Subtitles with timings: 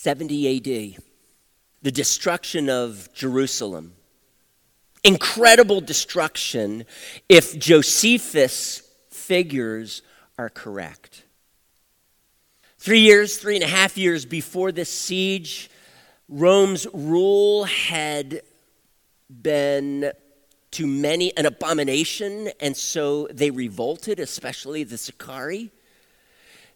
[0.00, 1.02] 70 AD,
[1.82, 3.94] the destruction of Jerusalem.
[5.02, 6.84] Incredible destruction
[7.28, 10.02] if Josephus' figures
[10.38, 11.24] are correct.
[12.78, 15.68] Three years, three and a half years before this siege,
[16.28, 18.42] Rome's rule had
[19.28, 20.12] been
[20.70, 25.72] to many an abomination, and so they revolted, especially the Sicarii.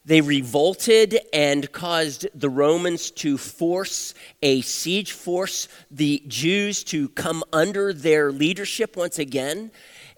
[0.05, 7.45] They revolted and caused the Romans to force a siege, force the Jews to come
[7.53, 9.71] under their leadership once again.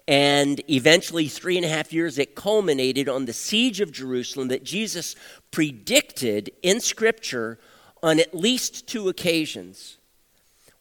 [0.07, 4.63] And eventually, three and a half years, it culminated on the siege of Jerusalem that
[4.63, 5.15] Jesus
[5.51, 7.59] predicted in Scripture
[8.01, 9.97] on at least two occasions.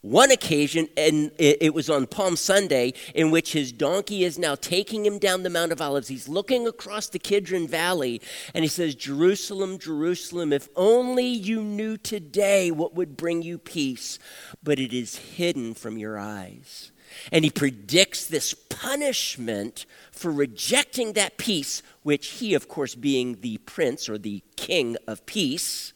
[0.04, 5.06] One occasion, and it was on Palm Sunday, in which his donkey is now taking
[5.06, 6.08] him down the Mount of Olives.
[6.08, 8.20] He's looking across the Kidron Valley,
[8.52, 14.18] and he says, Jerusalem, Jerusalem, if only you knew today what would bring you peace,
[14.62, 16.92] but it is hidden from your eyes.
[17.32, 23.56] And he predicts this punishment for rejecting that peace, which he, of course, being the
[23.56, 25.94] prince or the king of peace,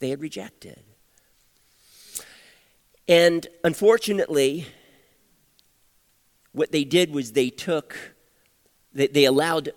[0.00, 0.82] they had rejected.
[3.08, 4.66] And unfortunately,
[6.52, 7.96] what they did was they took,
[8.92, 9.70] they, they allowed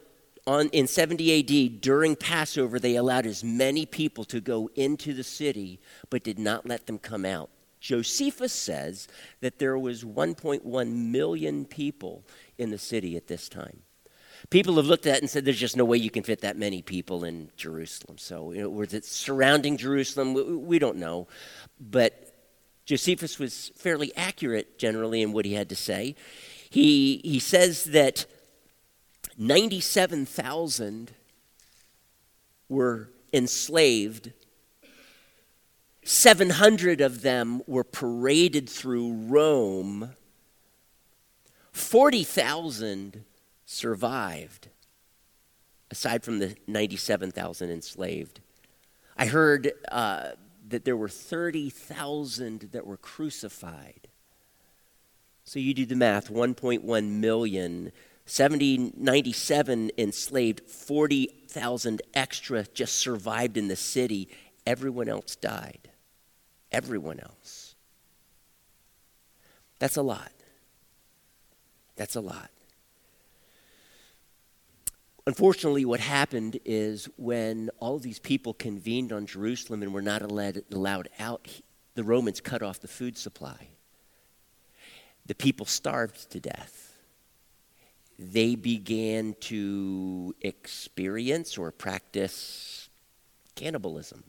[0.47, 5.23] on, in 70 AD, during Passover, they allowed as many people to go into the
[5.23, 7.49] city, but did not let them come out.
[7.79, 9.07] Josephus says
[9.41, 12.23] that there was 1.1 million people
[12.57, 13.81] in the city at this time.
[14.49, 16.57] People have looked at it and said there's just no way you can fit that
[16.57, 18.17] many people in Jerusalem.
[18.17, 20.33] So, you know, was it surrounding Jerusalem?
[20.33, 21.27] We, we don't know.
[21.79, 22.30] But
[22.85, 26.15] Josephus was fairly accurate generally in what he had to say.
[26.69, 28.25] He, he says that
[29.37, 31.11] 97,000
[32.69, 34.31] were enslaved
[36.03, 40.15] 700 of them were paraded through Rome.
[41.71, 43.23] 40,000
[43.65, 44.67] survived,
[45.89, 48.39] aside from the 97,000 enslaved.
[49.15, 50.31] I heard uh,
[50.71, 54.07] that there were 30,000 that were crucified.
[55.43, 57.91] So you do the math 1.1 million,
[58.25, 64.29] 70, 97 enslaved, 40,000 extra just survived in the city.
[64.65, 65.91] Everyone else died
[66.71, 67.75] everyone else.
[69.79, 70.31] That's a lot.
[71.95, 72.49] That's a lot.
[75.27, 80.21] Unfortunately, what happened is when all of these people convened on Jerusalem and were not
[80.21, 81.47] allowed, allowed out,
[81.95, 83.69] the Romans cut off the food supply.
[85.25, 86.97] The people starved to death.
[88.17, 92.89] They began to experience or practice
[93.55, 94.23] cannibalism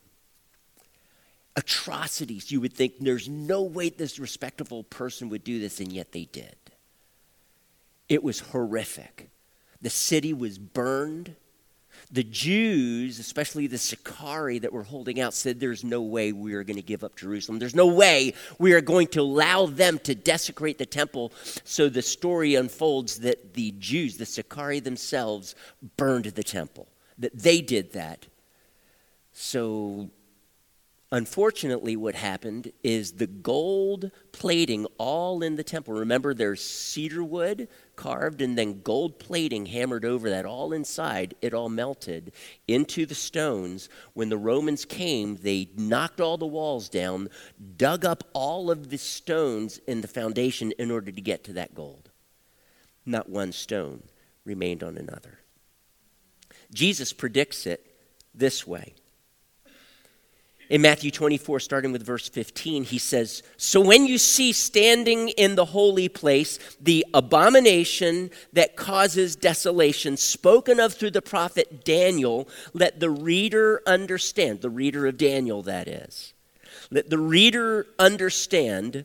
[1.56, 2.50] atrocities.
[2.50, 6.24] You would think there's no way this respectable person would do this, and yet they
[6.24, 6.56] did.
[8.08, 9.30] It was horrific.
[9.82, 11.34] The city was burned.
[12.10, 16.62] The Jews, especially the Sicarii that were holding out, said there's no way we are
[16.62, 17.58] going to give up Jerusalem.
[17.58, 21.32] There's no way we are going to allow them to desecrate the temple.
[21.64, 25.54] So the story unfolds that the Jews, the Sicarii themselves,
[25.96, 26.88] burned the temple,
[27.18, 28.26] that they did that.
[29.32, 30.10] So
[31.12, 35.92] Unfortunately, what happened is the gold plating all in the temple.
[35.92, 41.34] Remember, there's cedar wood carved and then gold plating hammered over that, all inside.
[41.42, 42.32] It all melted
[42.66, 43.90] into the stones.
[44.14, 47.28] When the Romans came, they knocked all the walls down,
[47.76, 51.74] dug up all of the stones in the foundation in order to get to that
[51.74, 52.08] gold.
[53.04, 54.02] Not one stone
[54.46, 55.40] remained on another.
[56.72, 57.94] Jesus predicts it
[58.34, 58.94] this way.
[60.72, 65.54] In Matthew 24, starting with verse 15, he says, So when you see standing in
[65.54, 73.00] the holy place the abomination that causes desolation, spoken of through the prophet Daniel, let
[73.00, 76.32] the reader understand, the reader of Daniel, that is.
[76.90, 79.04] Let the reader understand,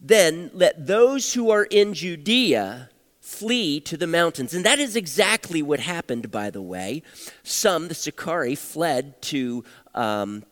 [0.00, 2.90] then let those who are in Judea
[3.20, 4.52] flee to the mountains.
[4.52, 7.04] And that is exactly what happened, by the way.
[7.44, 9.62] Some, the Sicarii, fled to
[9.94, 10.44] um,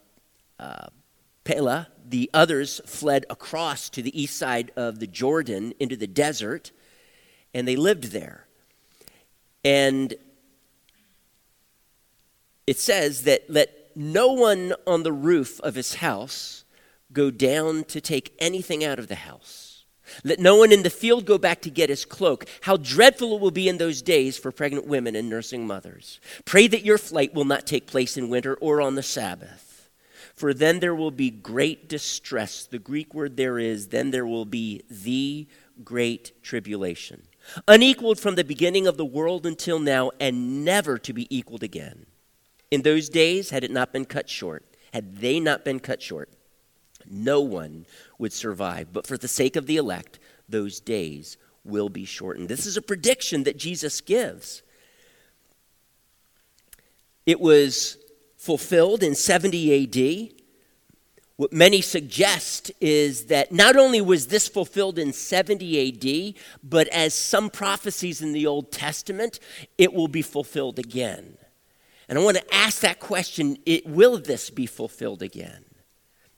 [1.44, 1.88] Pella.
[2.06, 6.72] The others fled across to the east side of the Jordan into the desert,
[7.52, 8.46] and they lived there.
[9.64, 10.14] And
[12.66, 16.64] it says that let no one on the roof of his house
[17.12, 19.84] go down to take anything out of the house.
[20.22, 22.44] Let no one in the field go back to get his cloak.
[22.62, 26.20] How dreadful it will be in those days for pregnant women and nursing mothers.
[26.44, 29.73] Pray that your flight will not take place in winter or on the Sabbath
[30.34, 32.66] For then there will be great distress.
[32.66, 35.46] The Greek word there is, then there will be the
[35.84, 37.22] great tribulation,
[37.68, 42.06] unequaled from the beginning of the world until now, and never to be equaled again.
[42.70, 46.30] In those days, had it not been cut short, had they not been cut short,
[47.08, 47.86] no one
[48.18, 48.92] would survive.
[48.92, 52.48] But for the sake of the elect, those days will be shortened.
[52.48, 54.62] This is a prediction that Jesus gives.
[57.26, 57.98] It was
[58.44, 60.40] fulfilled in 70 AD.
[61.36, 67.14] What many suggest is that not only was this fulfilled in 70 AD, but as
[67.14, 69.40] some prophecies in the Old Testament,
[69.78, 71.38] it will be fulfilled again.
[72.08, 75.64] And I want to ask that question it, will this be fulfilled again?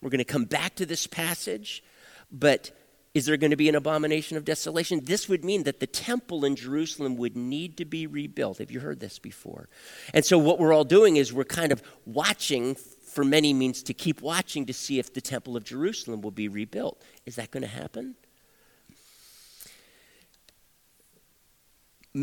[0.00, 1.82] We're going to come back to this passage,
[2.30, 2.70] but
[3.16, 5.00] is there going to be an abomination of desolation?
[5.02, 8.58] This would mean that the temple in Jerusalem would need to be rebuilt.
[8.58, 9.70] Have you heard this before?
[10.12, 13.94] And so, what we're all doing is we're kind of watching, for many means to
[13.94, 17.00] keep watching to see if the temple of Jerusalem will be rebuilt.
[17.24, 18.16] Is that going to happen?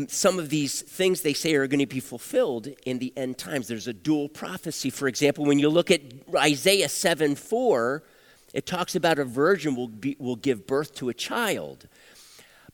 [0.06, 3.66] Some of these things they say are going to be fulfilled in the end times.
[3.66, 4.90] There's a dual prophecy.
[4.90, 6.02] For example, when you look at
[6.36, 8.04] Isaiah 7 4,
[8.54, 11.88] it talks about a virgin will, be, will give birth to a child.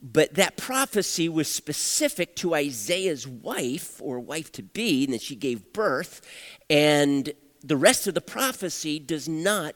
[0.03, 5.35] But that prophecy was specific to Isaiah's wife or wife to be, and that she
[5.35, 6.21] gave birth.
[6.69, 7.33] And
[7.65, 9.75] the rest of the prophecy does not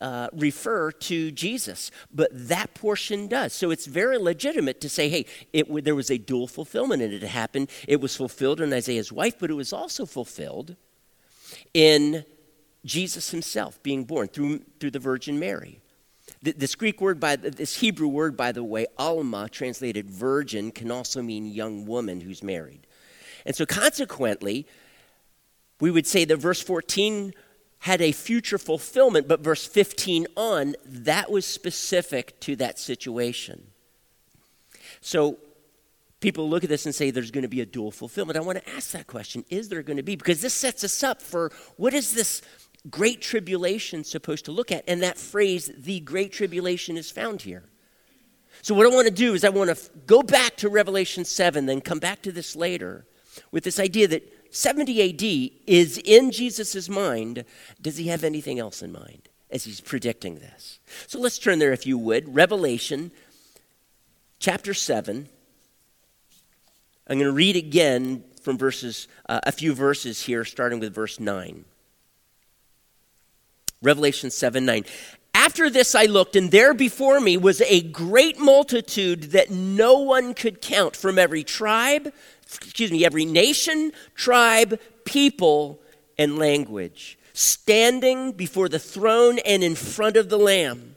[0.00, 3.54] uh, refer to Jesus, but that portion does.
[3.54, 7.22] So it's very legitimate to say, hey, it, there was a dual fulfillment and it
[7.22, 7.70] happened.
[7.88, 10.76] It was fulfilled in Isaiah's wife, but it was also fulfilled
[11.74, 12.24] in
[12.84, 15.80] Jesus himself being born through, through the Virgin Mary.
[16.42, 21.20] This Greek word, by this Hebrew word, by the way, alma, translated virgin, can also
[21.20, 22.86] mean young woman who's married.
[23.44, 24.66] And so, consequently,
[25.80, 27.34] we would say that verse 14
[27.80, 33.66] had a future fulfillment, but verse 15 on, that was specific to that situation.
[35.00, 35.38] So,
[36.20, 38.36] people look at this and say there's going to be a dual fulfillment.
[38.36, 40.16] I want to ask that question is there going to be?
[40.16, 42.42] Because this sets us up for what is this
[42.88, 44.84] great tribulation supposed to look at?
[44.88, 47.64] And that phrase, the great tribulation, is found here.
[48.62, 51.66] So, what I want to do is I want to go back to Revelation 7,
[51.66, 53.06] then come back to this later
[53.50, 57.44] with this idea that 70 AD is in Jesus' mind.
[57.80, 60.78] Does he have anything else in mind as he's predicting this?
[61.06, 62.34] So, let's turn there if you would.
[62.34, 63.12] Revelation
[64.38, 65.28] chapter 7.
[67.06, 71.18] I'm going to read again from verses, uh, a few verses here, starting with verse
[71.18, 71.64] 9.
[73.82, 74.84] Revelation 7 9.
[75.32, 80.34] After this I looked, and there before me was a great multitude that no one
[80.34, 82.12] could count from every tribe,
[82.42, 85.80] excuse me, every nation, tribe, people,
[86.18, 90.96] and language, standing before the throne and in front of the Lamb.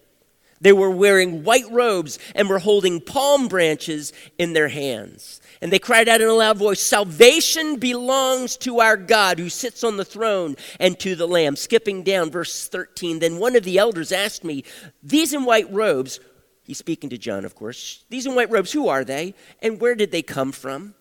[0.60, 5.42] They were wearing white robes and were holding palm branches in their hands.
[5.64, 9.82] And they cried out in a loud voice Salvation belongs to our God who sits
[9.86, 11.56] on the throne and to the Lamb.
[11.56, 13.20] Skipping down, verse 13.
[13.20, 14.66] Then one of the elders asked me,
[15.02, 16.20] These in white robes,
[16.64, 19.36] he's speaking to John, of course, these in white robes, who are they?
[19.62, 20.96] And where did they come from?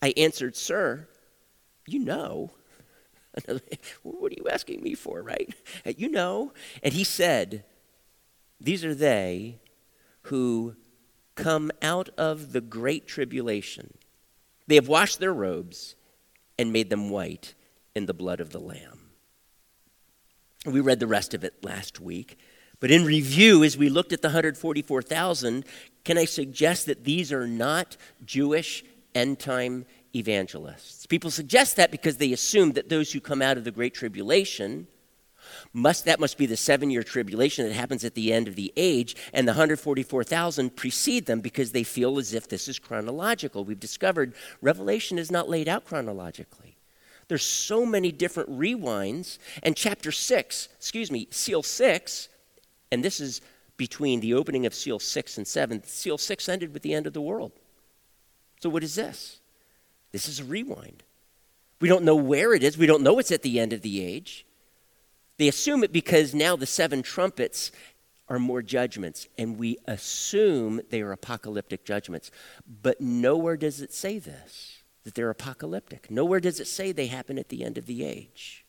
[0.00, 1.08] I answered, Sir,
[1.84, 2.52] you know.
[4.04, 5.52] what are you asking me for, right?
[5.96, 6.52] You know.
[6.84, 7.64] And he said,
[8.60, 9.58] These are they
[10.22, 10.76] who
[11.34, 13.94] come out of the great tribulation
[14.66, 15.94] they have washed their robes
[16.58, 17.54] and made them white
[17.94, 19.10] in the blood of the Lamb.
[20.66, 22.38] We read the rest of it last week.
[22.80, 25.64] But in review, as we looked at the 144,000,
[26.04, 31.06] can I suggest that these are not Jewish end time evangelists?
[31.06, 34.86] People suggest that because they assume that those who come out of the Great Tribulation
[35.74, 38.72] must, that must be the seven year tribulation that happens at the end of the
[38.76, 43.64] age, and the 144,000 precede them because they feel as if this is chronological.
[43.64, 46.76] We've discovered Revelation is not laid out chronologically.
[47.26, 52.28] There's so many different rewinds, and chapter 6, excuse me, seal 6,
[52.92, 53.40] and this is
[53.76, 55.82] between the opening of seal 6 and 7.
[55.84, 57.52] Seal 6 ended with the end of the world.
[58.60, 59.40] So, what is this?
[60.12, 61.02] This is a rewind.
[61.80, 62.78] We don't know where it is.
[62.78, 64.46] We don't know it's at the end of the age.
[65.38, 67.72] They assume it because now the seven trumpets
[68.28, 72.30] are more judgments, and we assume they are apocalyptic judgments.
[72.82, 76.10] But nowhere does it say this, that they're apocalyptic.
[76.10, 78.64] Nowhere does it say they happen at the end of the age.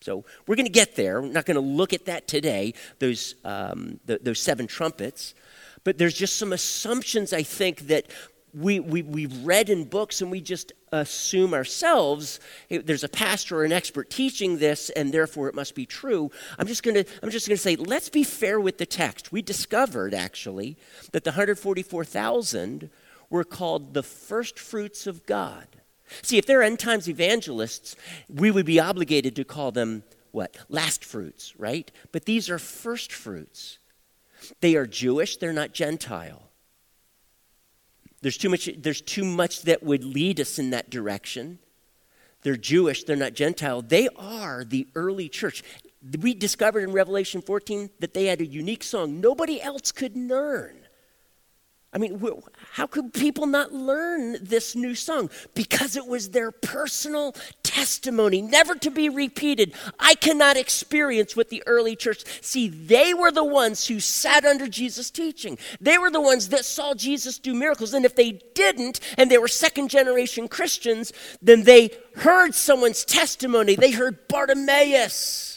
[0.00, 1.20] So we're going to get there.
[1.20, 5.34] We're not going to look at that today, those, um, the, those seven trumpets.
[5.82, 8.06] But there's just some assumptions, I think, that
[8.54, 13.64] we, we, we've read in books and we just assume ourselves there's a pastor or
[13.64, 16.30] an expert teaching this and therefore it must be true.
[16.58, 19.32] I'm just going to I'm just going to say let's be fair with the text.
[19.32, 20.76] We discovered actually
[21.12, 22.90] that the 144,000
[23.30, 25.66] were called the first fruits of God.
[26.22, 27.96] See, if they're end times evangelists,
[28.28, 30.56] we would be obligated to call them what?
[30.68, 31.90] Last fruits, right?
[32.12, 33.78] But these are first fruits.
[34.60, 36.50] They are Jewish, they're not Gentile.
[38.24, 41.58] There's too much, there's too much that would lead us in that direction.
[42.40, 43.82] They're Jewish, they're not Gentile.
[43.82, 45.62] They are the early church.
[46.18, 50.83] We discovered in Revelation 14 that they had a unique song nobody else could learn.
[51.94, 52.20] I mean,
[52.72, 55.30] how could people not learn this new song?
[55.54, 59.74] Because it was their personal testimony, never to be repeated.
[60.00, 62.24] I cannot experience what the early church.
[62.40, 65.56] See, they were the ones who sat under Jesus' teaching.
[65.80, 67.94] They were the ones that saw Jesus do miracles.
[67.94, 73.76] And if they didn't, and they were second generation Christians, then they heard someone's testimony.
[73.76, 75.53] They heard Bartimaeus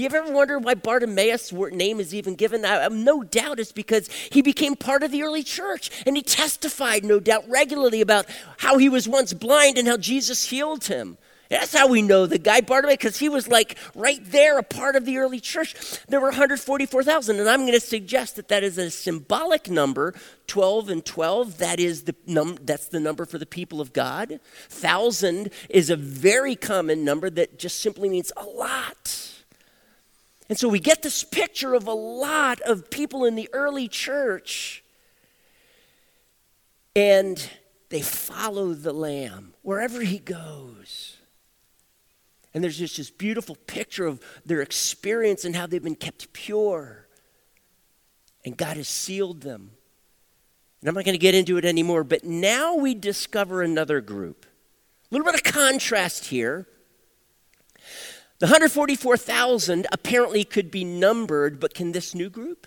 [0.00, 2.64] you ever wonder why Bartimaeus' name is even given?
[2.64, 6.16] I have um, no doubt it's because he became part of the early church and
[6.16, 8.26] he testified, no doubt, regularly about
[8.58, 11.16] how he was once blind and how Jesus healed him.
[11.48, 14.96] That's how we know the guy Bartimaeus, because he was like right there, a part
[14.96, 15.76] of the early church.
[16.08, 20.14] There were 144,000, and I'm going to suggest that that is a symbolic number.
[20.48, 24.40] 12 and 12, that is the num- that's the number for the people of God.
[24.68, 29.23] Thousand is a very common number that just simply means a lot.
[30.54, 34.84] And so we get this picture of a lot of people in the early church,
[36.94, 37.50] and
[37.88, 41.16] they follow the Lamb wherever he goes.
[42.54, 47.08] And there's just this beautiful picture of their experience and how they've been kept pure.
[48.44, 49.72] And God has sealed them.
[50.80, 54.46] And I'm not going to get into it anymore, but now we discover another group.
[55.10, 56.68] A little bit of contrast here.
[58.44, 62.66] The 144,000 apparently could be numbered, but can this new group?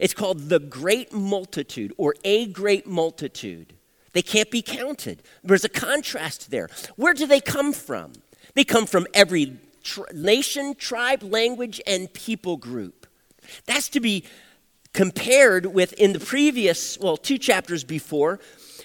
[0.00, 3.74] It's called the great multitude or a great multitude.
[4.14, 5.22] They can't be counted.
[5.44, 6.68] There's a contrast there.
[6.96, 8.14] Where do they come from?
[8.54, 9.58] They come from every
[10.12, 13.06] nation, tribe, language, and people group.
[13.66, 14.24] That's to be
[14.92, 18.40] compared with in the previous, well, two chapters before,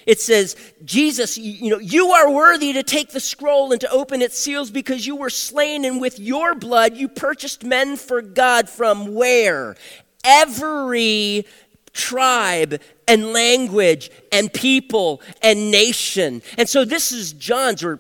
[0.06, 4.22] it says, Jesus, you know, you are worthy to take the scroll and to open
[4.22, 8.70] its seals because you were slain, and with your blood you purchased men for God
[8.70, 9.76] from where?
[10.24, 11.46] Every
[11.94, 16.42] tribe and language and people and nation.
[16.58, 18.00] And so this is John's or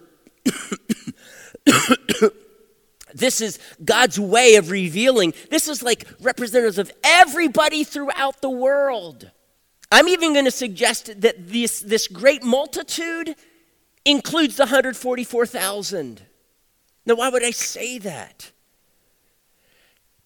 [3.14, 5.34] this is God's way of revealing.
[5.50, 9.32] This is like representatives of everybody throughout the world.
[9.96, 13.34] I'm even going to suggest that this, this great multitude
[14.04, 16.22] includes the 144,000.
[17.06, 18.52] Now, why would I say that?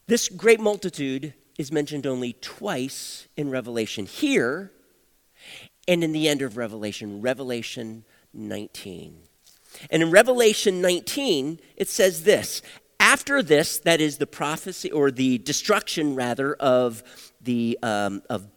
[0.08, 4.72] This great multitude is mentioned only twice in Revelation here
[5.88, 9.20] and in the end of Revelation, Revelation 19.
[9.92, 12.64] And in Revelation 19, it says this
[13.00, 17.04] After this, that is the prophecy or the destruction, rather, of,
[17.40, 18.48] the, um, of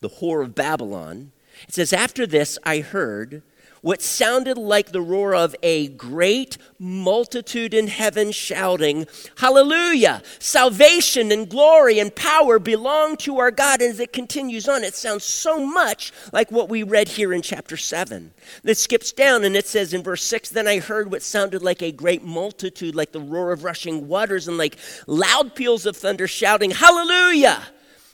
[0.00, 1.32] the whore of Babylon.
[1.68, 3.42] It says, After this I heard
[3.82, 9.06] what sounded like the roar of a great multitude in heaven shouting,
[9.38, 10.22] Hallelujah!
[10.38, 13.80] Salvation and glory and power belong to our God.
[13.80, 17.40] And as it continues on, it sounds so much like what we read here in
[17.42, 18.32] chapter 7.
[18.64, 21.82] It skips down and it says in verse 6 Then I heard what sounded like
[21.82, 24.76] a great multitude, like the roar of rushing waters, and like
[25.06, 27.62] loud peals of thunder shouting, Hallelujah!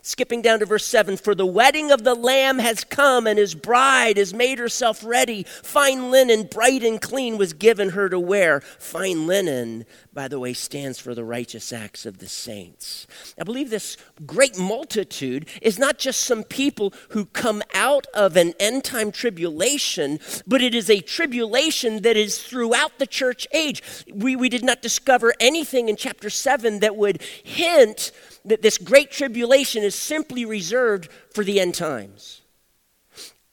[0.06, 3.56] Skipping down to verse 7 For the wedding of the Lamb has come, and his
[3.56, 5.42] bride has made herself ready.
[5.42, 8.60] Fine linen, bright and clean, was given her to wear.
[8.60, 13.08] Fine linen, by the way, stands for the righteous acts of the saints.
[13.36, 18.54] I believe this great multitude is not just some people who come out of an
[18.60, 23.82] end time tribulation, but it is a tribulation that is throughout the church age.
[24.14, 28.12] We, we did not discover anything in chapter 7 that would hint
[28.46, 32.42] that this great tribulation is simply reserved for the end times.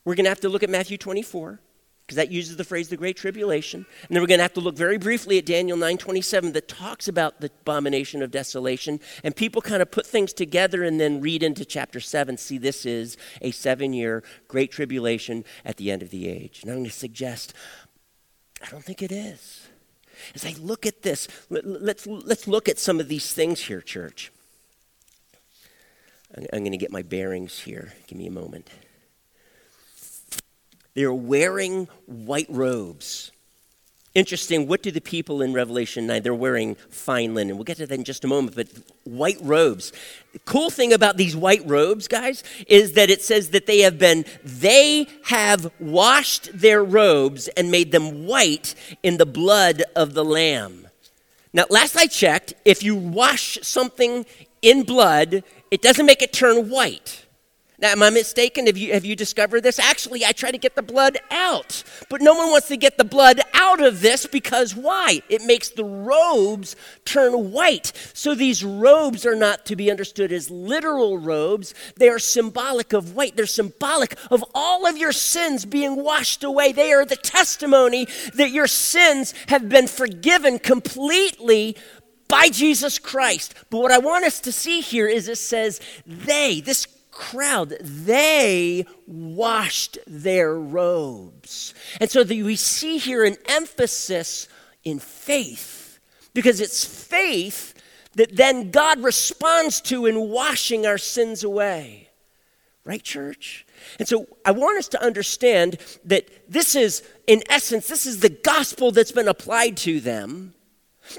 [0.05, 1.59] We're going to have to look at Matthew 24
[2.05, 3.85] because that uses the phrase the great tribulation.
[4.01, 7.07] And then we're going to have to look very briefly at daniel 9.27 that talks
[7.07, 8.99] about the abomination of desolation.
[9.23, 12.85] And people kind of put things together and then read into chapter 7 see this
[12.85, 16.59] is a seven year great tribulation at the end of the age.
[16.61, 17.53] And i'm going to suggest
[18.61, 19.67] i don't think it is.
[20.35, 24.32] As i look at this let's, let's look at some of these things here church
[26.35, 27.93] I'm going to get my bearings here.
[28.07, 28.67] Give me a moment.
[30.95, 33.31] They are wearing white robes.
[34.15, 36.21] Interesting, what do the people in Revelation 9?
[36.21, 37.55] They're wearing fine linen.
[37.55, 38.67] We'll get to that in just a moment, but
[39.05, 39.91] white robes.
[40.45, 44.23] Cool thing about these white robes, guys, is that it says that they have been,
[44.43, 50.87] they have washed their robes and made them white in the blood of the Lamb.
[51.51, 54.27] Now, last I checked, if you wash something
[54.61, 57.25] in blood, it doesn't make it turn white.
[57.79, 58.67] Now, am I mistaken?
[58.67, 59.79] Have you, have you discovered this?
[59.79, 61.83] Actually, I try to get the blood out.
[62.11, 65.23] But no one wants to get the blood out of this because why?
[65.29, 66.75] It makes the robes
[67.05, 67.91] turn white.
[68.13, 73.15] So these robes are not to be understood as literal robes, they are symbolic of
[73.15, 73.35] white.
[73.35, 76.71] They're symbolic of all of your sins being washed away.
[76.71, 81.75] They are the testimony that your sins have been forgiven completely
[82.33, 83.53] by Jesus Christ.
[83.69, 88.87] But what I want us to see here is it says they, this crowd, they
[89.05, 91.75] washed their robes.
[92.01, 94.47] And so the, we see here an emphasis
[94.83, 95.99] in faith,
[96.33, 97.75] because it's faith
[98.15, 102.09] that then God responds to in washing our sins away.
[102.83, 103.63] Right, church?
[103.99, 108.29] And so I want us to understand that this is, in essence, this is the
[108.29, 110.55] gospel that's been applied to them.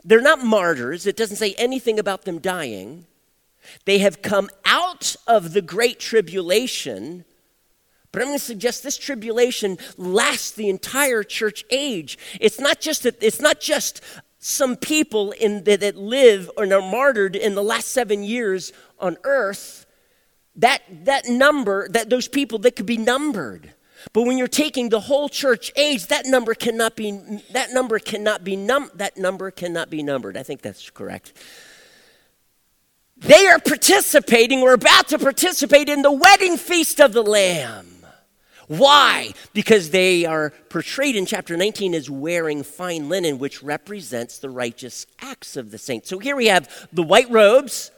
[0.04, 3.06] They're not martyrs, it doesn't say anything about them dying.
[3.84, 7.24] They have come out of the great tribulation,
[8.12, 12.18] but I'm going to suggest this tribulation lasts the entire church age.
[12.40, 14.00] It's not just that, it's not just
[14.38, 19.16] some people in the, that live or are martyred in the last seven years on
[19.24, 19.86] earth.
[20.56, 23.73] That, that number, that those people that could be numbered.
[24.14, 27.10] But when you're taking the whole church age, that number cannot be
[27.50, 30.36] that number cannot be num that number cannot be numbered.
[30.36, 31.34] I think that's correct.
[33.16, 38.04] They are participating, we're about to participate in the wedding feast of the Lamb.
[38.66, 39.34] Why?
[39.52, 45.06] Because they are portrayed in chapter 19 as wearing fine linen, which represents the righteous
[45.20, 46.08] acts of the saints.
[46.08, 47.90] So here we have the white robes,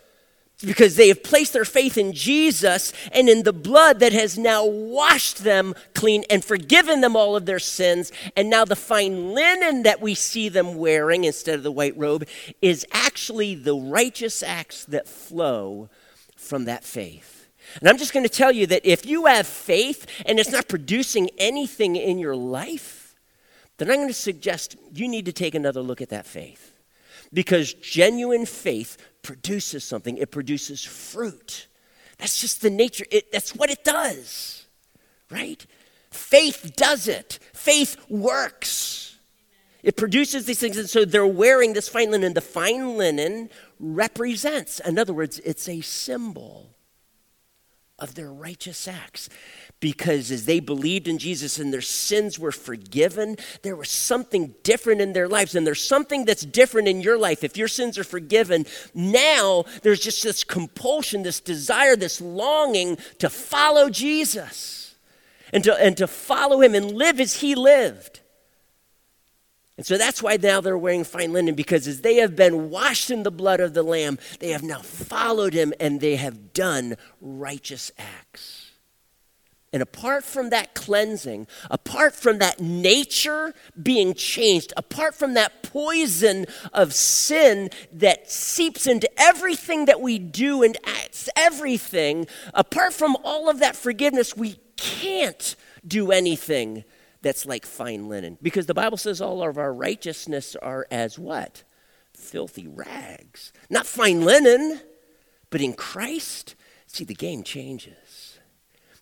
[0.64, 4.64] because they have placed their faith in Jesus and in the blood that has now
[4.64, 8.10] washed them clean and forgiven them all of their sins.
[8.36, 12.26] And now the fine linen that we see them wearing instead of the white robe
[12.62, 15.90] is actually the righteous acts that flow
[16.36, 17.49] from that faith.
[17.80, 20.69] And I'm just going to tell you that if you have faith and it's not
[20.69, 23.14] producing anything in your life,
[23.76, 26.75] then I'm going to suggest you need to take another look at that faith.
[27.32, 31.67] Because genuine faith produces something, it produces fruit.
[32.19, 34.67] That's just the nature, it, that's what it does,
[35.30, 35.65] right?
[36.10, 39.19] Faith does it, faith works.
[39.82, 42.34] It produces these things, and so they're wearing this fine linen.
[42.34, 46.71] The fine linen represents, in other words, it's a symbol
[47.99, 49.28] of their righteous acts
[49.78, 55.00] because as they believed in Jesus and their sins were forgiven, there was something different
[55.00, 55.54] in their lives.
[55.54, 57.45] And there's something that's different in your life.
[57.45, 63.28] If your sins are forgiven, now there's just this compulsion, this desire, this longing to
[63.28, 64.95] follow Jesus
[65.52, 68.21] and to, and to follow him and live as he lived.
[69.76, 73.10] And so that's why now they're wearing fine linen, because as they have been washed
[73.10, 76.97] in the blood of the Lamb, they have now followed him and they have done
[77.21, 78.66] righteous acts.
[79.73, 83.52] And apart from that cleansing, apart from that nature
[83.83, 90.63] being changed, apart from that poison of sin that seeps into everything that we do
[90.63, 96.85] and acts, everything, apart from all of that forgiveness, we can't do anything
[97.23, 98.39] that's like fine linen.
[98.41, 101.65] Because the Bible says all of our righteousness are as what?
[102.15, 103.52] Filthy rags.
[103.69, 104.81] Not fine linen,
[105.50, 106.55] but in Christ,
[106.87, 108.05] see, the game changes.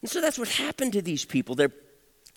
[0.04, 1.54] And so that's what happened to these people.
[1.54, 1.72] They're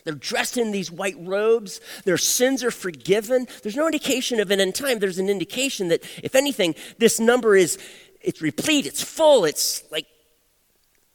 [0.05, 1.81] they're dressed in these white robes.
[2.05, 3.45] Their sins are forgiven.
[3.61, 4.99] There's no indication of an end time.
[4.99, 7.77] There's an indication that, if anything, this number is
[8.21, 10.05] it's replete, it's full, it's like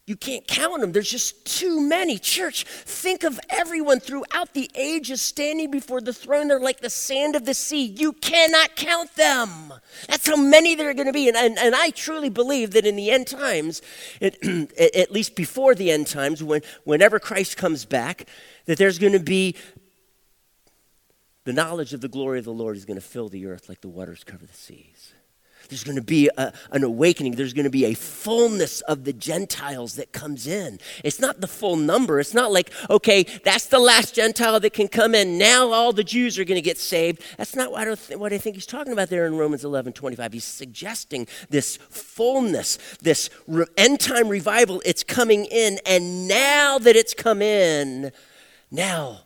[0.05, 0.91] you can't count them.
[0.91, 2.17] There's just too many.
[2.17, 6.49] Church, think of everyone throughout the ages standing before the throne.
[6.49, 7.85] They're like the sand of the sea.
[7.85, 9.73] You cannot count them.
[10.09, 11.29] That's how many there are going to be.
[11.29, 13.81] And, and, and I truly believe that in the end times,
[14.21, 18.27] at least before the end times, when, whenever Christ comes back,
[18.65, 19.55] that there's going to be
[21.45, 23.79] the knowledge of the glory of the Lord is going to fill the earth like
[23.79, 24.92] the waters cover the seas.
[25.73, 27.33] There's going to be a, an awakening.
[27.33, 30.77] There's going to be a fullness of the Gentiles that comes in.
[31.03, 32.19] It's not the full number.
[32.19, 35.39] It's not like, okay, that's the last Gentile that can come in.
[35.39, 37.23] Now all the Jews are going to get saved.
[37.39, 39.93] That's not what I, th- what I think he's talking about there in Romans 11
[39.93, 40.33] 25.
[40.33, 44.79] He's suggesting this fullness, this re- end time revival.
[44.85, 45.79] It's coming in.
[45.87, 48.11] And now that it's come in,
[48.69, 49.21] Now,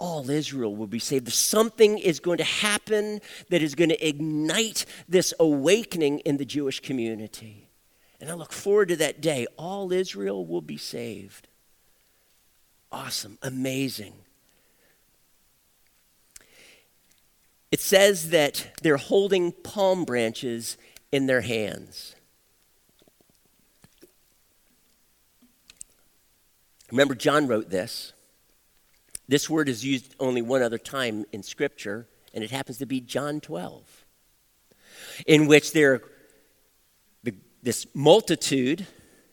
[0.00, 1.30] all Israel will be saved.
[1.30, 6.80] Something is going to happen that is going to ignite this awakening in the Jewish
[6.80, 7.68] community.
[8.18, 9.46] And I look forward to that day.
[9.58, 11.48] All Israel will be saved.
[12.90, 14.14] Awesome, amazing.
[17.70, 20.76] It says that they're holding palm branches
[21.12, 22.16] in their hands.
[26.90, 28.12] Remember, John wrote this.
[29.30, 33.00] This word is used only one other time in Scripture, and it happens to be
[33.00, 34.04] John 12,
[35.24, 36.02] in which there,
[37.62, 38.88] this multitude,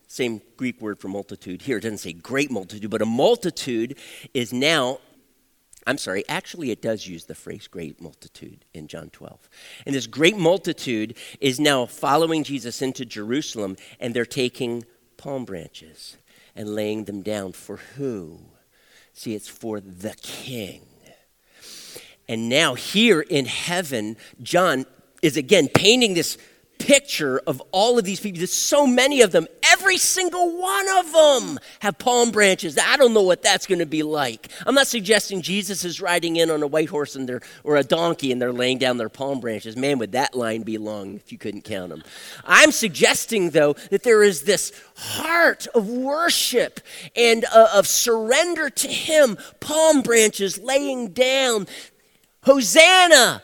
[0.08, 3.98] same Greek word for multitude here, it doesn't say great multitude, but a multitude
[4.36, 5.00] is now,
[5.88, 9.50] I'm sorry, actually it does use the phrase great multitude in John 12.
[9.88, 14.86] And this great multitude is now following Jesus into Jerusalem, and they're taking
[15.18, 16.18] palm branches
[16.56, 18.42] and laying them down for who?
[19.18, 20.82] See, it's for the king.
[22.28, 24.86] And now, here in heaven, John
[25.24, 26.38] is again painting this
[26.80, 28.38] picture of all of these people.
[28.38, 29.48] There's so many of them.
[29.72, 32.78] Every single one of them have palm branches.
[32.78, 34.50] I don't know what that's going to be like.
[34.66, 37.84] I'm not suggesting Jesus is riding in on a white horse and they're, or a
[37.84, 39.76] donkey and they're laying down their palm branches.
[39.76, 42.04] Man, would that line be long if you couldn't count them.
[42.46, 46.80] I'm suggesting, though, that there is this heart of worship
[47.16, 51.68] and uh, of surrender to Him, palm branches laying down.
[52.44, 53.42] Hosanna!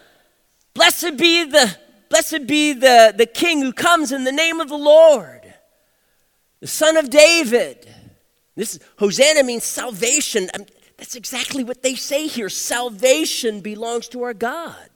[0.73, 1.77] Blessed be the
[2.13, 5.51] Blessed be the, the King who comes in the name of the Lord,
[6.59, 7.87] the Son of David.
[8.55, 10.47] This Hosanna means salvation.
[10.53, 10.63] I
[10.95, 12.49] that's exactly what they say here.
[12.49, 14.89] Salvation belongs to our God.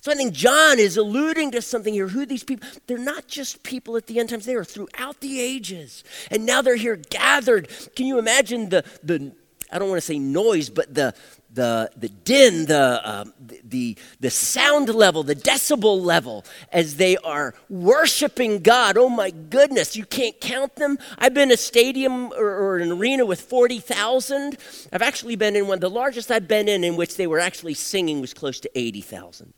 [0.00, 2.06] So I think John is alluding to something here.
[2.06, 2.68] Who these people?
[2.86, 6.04] They're not just people at the end times, they are throughout the ages.
[6.30, 7.68] And now they're here gathered.
[7.96, 9.32] Can you imagine the, the
[9.72, 11.14] I don't want to say noise, but the,
[11.58, 13.32] the, the din, the, um,
[13.64, 18.96] the, the sound level, the decibel level as they are worshiping God.
[18.96, 20.98] Oh my goodness, you can't count them.
[21.18, 24.56] I've been in a stadium or, or an arena with 40,000.
[24.92, 27.74] I've actually been in one, the largest I've been in, in which they were actually
[27.74, 29.52] singing was close to 80,000.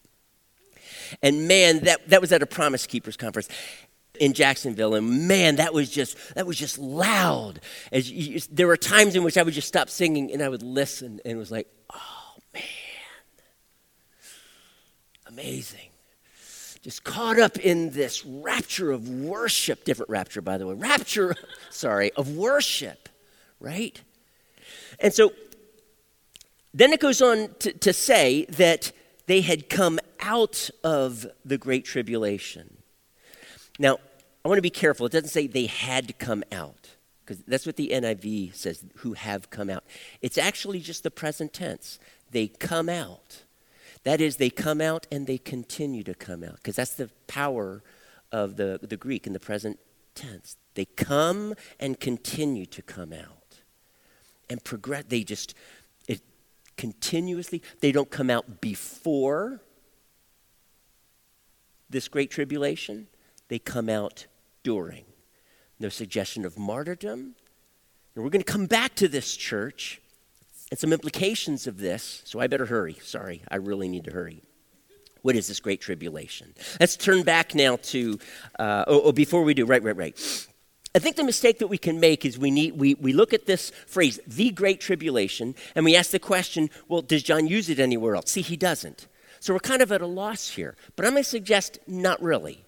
[1.23, 3.49] And man, that, that was at a Promise Keepers conference
[4.21, 7.59] in Jacksonville, and man, that was just that was just loud.
[7.91, 10.63] As you, there were times in which I would just stop singing and I would
[10.63, 12.63] listen, and was like, oh man,
[15.27, 15.89] amazing.
[16.83, 21.35] Just caught up in this rapture of worship, different rapture, by the way, rapture,
[21.71, 23.09] sorry, of worship,
[23.59, 24.01] right?
[24.99, 25.33] And so
[26.73, 28.93] then it goes on to, to say that
[29.27, 32.79] they had come out of the Great Tribulation.
[33.79, 33.99] Now,
[34.45, 35.07] I want to be careful.
[35.07, 36.91] It doesn't say they had to come out,
[37.25, 39.85] because that's what the NIV says, who have come out.
[40.23, 41.99] It's actually just the present tense.
[42.31, 43.45] They come out.
[44.05, 47.83] That is, they come out and they continue to come out, because that's the power
[48.33, 49.79] of the, the Greek in the present
[50.15, 50.57] tense.
[50.75, 53.37] They come and continue to come out.
[54.49, 55.55] And progress, they just,
[56.09, 56.23] it
[56.77, 59.61] continuously, they don't come out before
[61.89, 63.09] this great tribulation,
[63.51, 64.27] they come out
[64.63, 65.05] during.
[65.79, 67.35] No suggestion of martyrdom.
[68.15, 70.01] And we're going to come back to this church
[70.71, 72.97] and some implications of this, so I better hurry.
[73.03, 74.43] Sorry, I really need to hurry.
[75.23, 76.55] What is this great tribulation?
[76.79, 78.19] Let's turn back now to,
[78.59, 80.47] uh, oh, oh, before we do, right, right, right.
[80.95, 83.47] I think the mistake that we can make is we, need, we, we look at
[83.47, 87.81] this phrase, the great tribulation, and we ask the question, well, does John use it
[87.81, 88.31] anywhere else?
[88.31, 89.09] See, he doesn't.
[89.41, 90.77] So we're kind of at a loss here.
[90.95, 92.65] But I'm going to suggest not really.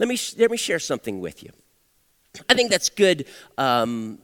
[0.00, 1.50] Let me, let me share something with you.
[2.48, 3.26] I think that's good
[3.58, 4.18] um,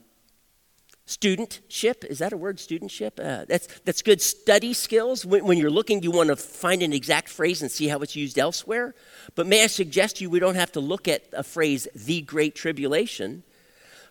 [1.05, 2.03] studentship.
[2.03, 3.19] Is that a word, studentship?
[3.19, 5.23] Uh, that's, that's good study skills.
[5.23, 8.15] When, when you're looking, you want to find an exact phrase and see how it's
[8.15, 8.95] used elsewhere.
[9.35, 12.21] But may I suggest to you, we don't have to look at a phrase, the
[12.21, 13.43] great tribulation.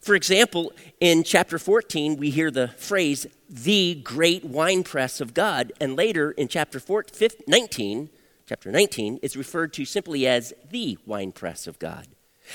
[0.00, 5.72] For example, in chapter 14, we hear the phrase, the great winepress of God.
[5.80, 8.10] And later in chapter 14, 19,
[8.46, 12.06] chapter 19, it's referred to simply as the winepress of God.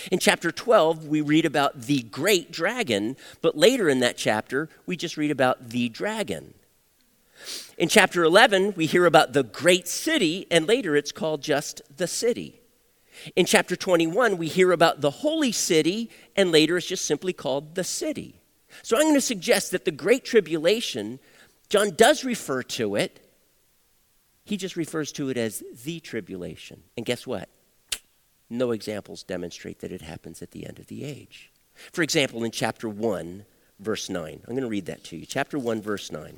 [0.10, 4.96] In chapter 12, we read about the great dragon, but later in that chapter, we
[4.96, 6.54] just read about the dragon.
[7.78, 12.08] In chapter 11, we hear about the great city, and later it's called just the
[12.08, 12.62] city.
[13.36, 17.76] In chapter 21, we hear about the holy city, and later it's just simply called
[17.76, 18.40] the city.
[18.82, 21.20] So I'm going to suggest that the Great Tribulation,
[21.68, 23.20] John does refer to it,
[24.44, 26.84] he just refers to it as the tribulation.
[26.98, 27.50] And guess what?
[28.50, 31.52] No examples demonstrate that it happens at the end of the age.
[31.92, 33.46] For example, in chapter 1,
[33.80, 35.26] verse 9, I'm going to read that to you.
[35.26, 36.38] Chapter 1, verse 9.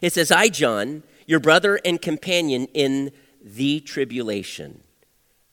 [0.00, 3.10] It says, I, John, your brother and companion in
[3.42, 4.82] the tribulation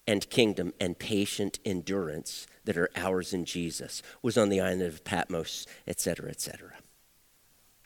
[0.08, 5.04] and kingdom and patient endurance that are ours in Jesus, was on the island of
[5.04, 6.74] Patmos, etc., etc.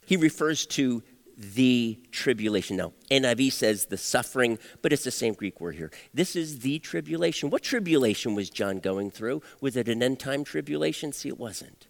[0.05, 1.03] He refers to
[1.37, 2.77] the tribulation.
[2.77, 5.91] Now, NIV says the suffering, but it's the same Greek word here.
[6.13, 7.49] This is the tribulation.
[7.49, 9.41] What tribulation was John going through?
[9.61, 11.11] Was it an end time tribulation?
[11.11, 11.87] See, it wasn't.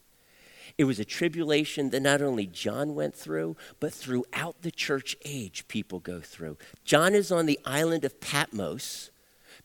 [0.78, 5.68] It was a tribulation that not only John went through, but throughout the church age,
[5.68, 6.58] people go through.
[6.84, 9.10] John is on the island of Patmos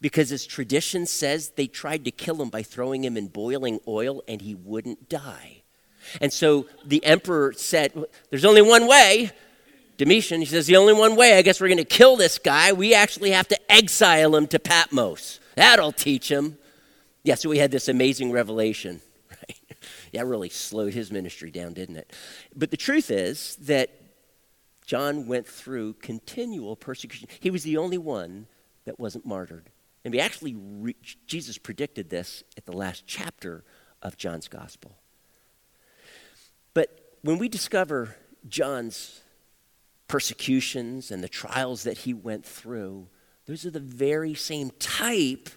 [0.00, 4.22] because, as tradition says, they tried to kill him by throwing him in boiling oil
[4.28, 5.62] and he wouldn't die.
[6.20, 7.92] And so the emperor said,
[8.30, 9.32] There's only one way.
[10.00, 12.72] Domitian, he says, The only one way, I guess we're going to kill this guy.
[12.72, 15.40] We actually have to exile him to Patmos.
[15.56, 16.56] That'll teach him.
[17.22, 19.02] Yeah, so we had this amazing revelation.
[19.30, 19.76] Right?
[20.14, 22.14] That really slowed his ministry down, didn't it?
[22.56, 23.90] But the truth is that
[24.86, 27.28] John went through continual persecution.
[27.38, 28.46] He was the only one
[28.86, 29.68] that wasn't martyred.
[30.02, 33.64] And we actually, re- Jesus predicted this at the last chapter
[34.00, 34.96] of John's gospel.
[36.72, 38.16] But when we discover
[38.48, 39.20] John's
[40.10, 43.06] persecutions and the trials that he went through,
[43.46, 45.48] those are the very same type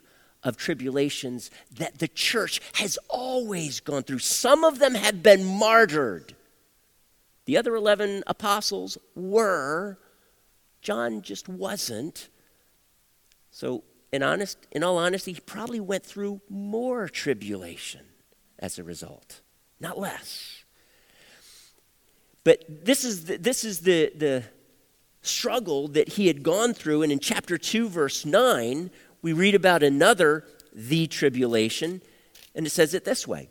[0.43, 4.19] of tribulations that the church has always gone through.
[4.19, 6.35] Some of them have been martyred.
[7.45, 9.97] The other 11 apostles were,
[10.83, 12.29] John just wasn't.
[13.49, 18.01] So, in, honest, in all honesty, he probably went through more tribulation
[18.59, 19.41] as a result,
[19.79, 20.52] not less.
[22.43, 24.43] But this is the, this is the, the
[25.21, 27.01] struggle that he had gone through.
[27.01, 32.01] And in chapter 2, verse 9, we read about another, the tribulation.
[32.53, 33.49] And it says it this way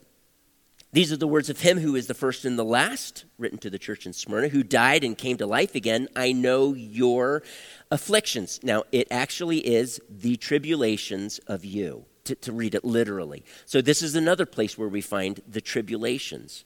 [0.92, 3.70] These are the words of him who is the first and the last, written to
[3.70, 6.08] the church in Smyrna, who died and came to life again.
[6.14, 7.42] I know your
[7.90, 8.60] afflictions.
[8.62, 13.44] Now, it actually is the tribulations of you, to, to read it literally.
[13.64, 16.64] So, this is another place where we find the tribulations.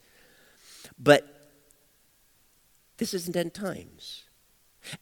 [0.98, 1.35] But
[2.98, 4.24] this isn't end times.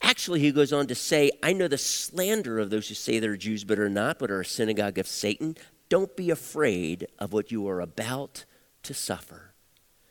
[0.01, 3.37] Actually, he goes on to say, I know the slander of those who say they're
[3.37, 5.57] Jews but are not, but are a synagogue of Satan.
[5.89, 8.45] Don't be afraid of what you are about
[8.85, 9.53] to suffer.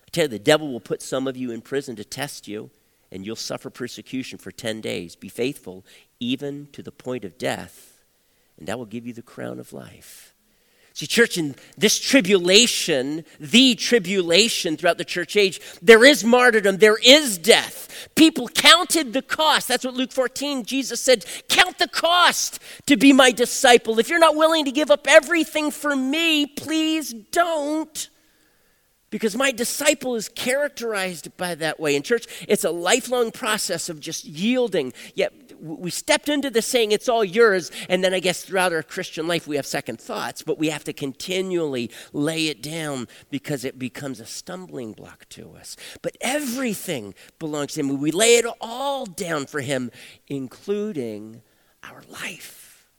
[0.06, 2.70] I tell you, the devil will put some of you in prison to test you,
[3.12, 5.16] and you'll suffer persecution for 10 days.
[5.16, 5.86] Be faithful,
[6.20, 8.04] even to the point of death,
[8.58, 10.33] and that will give you the crown of life.
[10.96, 17.00] See, church, in this tribulation, the tribulation throughout the church age, there is martyrdom, there
[17.04, 18.10] is death.
[18.16, 19.68] People counted the cost.
[19.68, 23.98] That's what Luke 14, Jesus said, Count the cost to be my disciple.
[23.98, 28.10] If you're not willing to give up everything for me, please don't.
[29.10, 31.96] Because my disciple is characterized by that way.
[31.96, 34.94] In church, it's a lifelong process of just yielding.
[35.16, 38.84] Yet we stepped into this saying it's all yours, and then I guess throughout our
[38.84, 43.64] Christian life we have second thoughts, but we have to continually lay it down because
[43.64, 45.78] it becomes a stumbling block to us.
[46.02, 47.98] But everything belongs to Him.
[48.00, 49.90] We lay it all down for Him,
[50.28, 51.42] including
[51.82, 52.90] our life.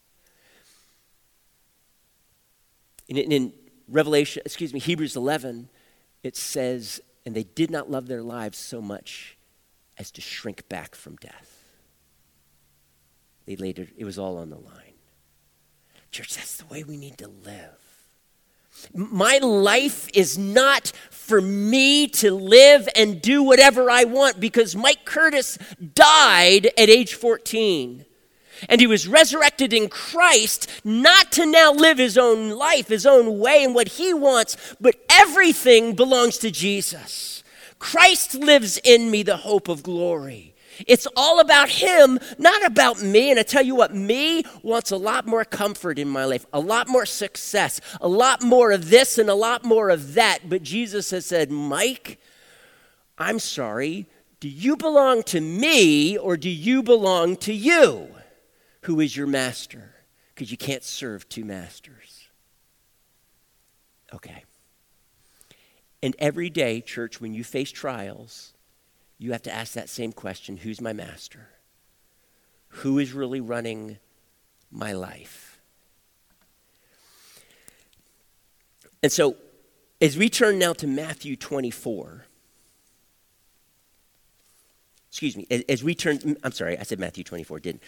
[3.09, 3.53] In, in
[3.89, 5.69] Revelation, excuse me, Hebrews 11,
[6.23, 9.37] it says, and they did not love their lives so much
[9.99, 11.54] as to shrink back from death.
[13.47, 14.95] They it, it was all on the line.
[16.11, 17.85] Church, that's the way we need to live.
[18.93, 25.05] My life is not for me to live and do whatever I want because Mike
[25.05, 25.59] Curtis
[25.95, 28.05] died at age 14.
[28.69, 33.39] And he was resurrected in Christ not to now live his own life, his own
[33.39, 37.43] way, and what he wants, but everything belongs to Jesus.
[37.79, 40.54] Christ lives in me, the hope of glory.
[40.87, 43.31] It's all about him, not about me.
[43.31, 46.61] And I tell you what, me wants a lot more comfort in my life, a
[46.61, 50.49] lot more success, a lot more of this and a lot more of that.
[50.49, 52.21] But Jesus has said, Mike,
[53.19, 54.07] I'm sorry.
[54.41, 58.09] Do you belong to me or do you belong to you?
[58.83, 59.95] Who is your master?
[60.35, 62.29] Because you can't serve two masters.
[64.13, 64.45] Okay.
[66.03, 68.54] And every day, church, when you face trials,
[69.25, 71.49] you have to ask that same question Who's my master?
[72.69, 73.99] Who is really running
[74.71, 75.61] my life?
[79.03, 79.37] And so,
[80.01, 82.27] as we turn now to Matthew 24,
[85.09, 87.83] excuse me, as we turn, I'm sorry, I said Matthew 24, didn't.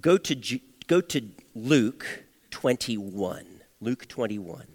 [0.00, 3.46] Go to, go to Luke 21.
[3.80, 4.66] Luke 21.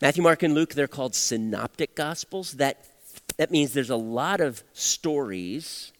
[0.00, 2.52] Matthew, Mark, and Luke, they're called synoptic gospels.
[2.52, 2.93] That
[3.36, 5.92] That means there's a lot of stories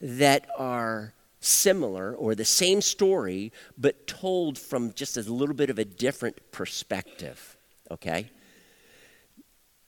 [0.00, 5.78] that are similar or the same story, but told from just a little bit of
[5.78, 7.56] a different perspective.
[7.90, 8.30] Okay?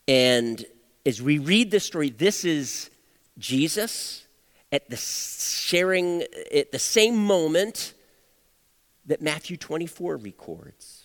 [0.06, 0.64] And
[1.04, 2.90] as we read this story, this is
[3.38, 4.26] Jesus
[4.70, 6.22] at the sharing
[6.54, 7.94] at the same moment
[9.06, 10.97] that Matthew 24 records.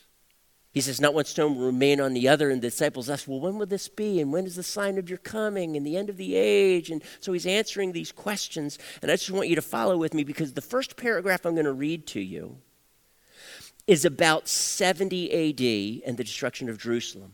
[0.74, 2.50] He says, Not one stone will remain on the other.
[2.50, 4.20] And the disciples ask, Well, when will this be?
[4.20, 6.90] And when is the sign of your coming and the end of the age?
[6.90, 8.80] And so he's answering these questions.
[9.02, 11.66] And I just want you to follow with me because the first paragraph I'm going
[11.66, 12.58] to read to you
[13.86, 17.34] is about 70 AD and the destruction of Jerusalem.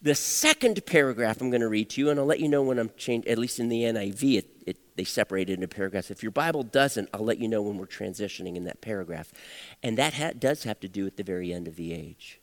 [0.00, 2.78] The second paragraph I'm going to read to you, and I'll let you know when
[2.78, 6.10] I'm changed, at least in the NIV, it, it, they separate it into paragraphs.
[6.10, 9.32] If your Bible doesn't, I'll let you know when we're transitioning in that paragraph.
[9.82, 12.41] And that ha- does have to do with the very end of the age.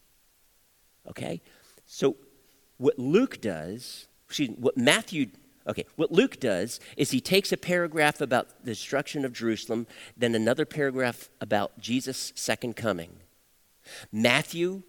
[1.09, 1.41] Okay?
[1.85, 2.17] So
[2.77, 5.27] what Luke does, excuse me, what Matthew
[5.67, 9.85] Okay, what Luke does is he takes a paragraph about the destruction of Jerusalem,
[10.17, 13.11] then another paragraph about Jesus' second coming.
[14.11, 14.81] Matthew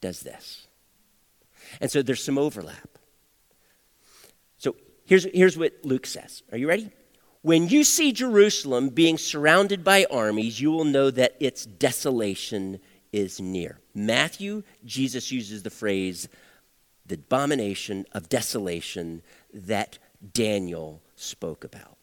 [0.00, 0.68] does this.
[1.80, 2.98] And so there's some overlap.
[4.58, 6.44] So here's, here's what Luke says.
[6.52, 6.92] Are you ready?
[7.42, 12.78] When you see Jerusalem being surrounded by armies, you will know that its desolation
[13.12, 13.78] is near.
[13.94, 16.28] Matthew, Jesus uses the phrase,
[17.06, 19.98] the abomination of desolation that
[20.32, 21.96] Daniel spoke about.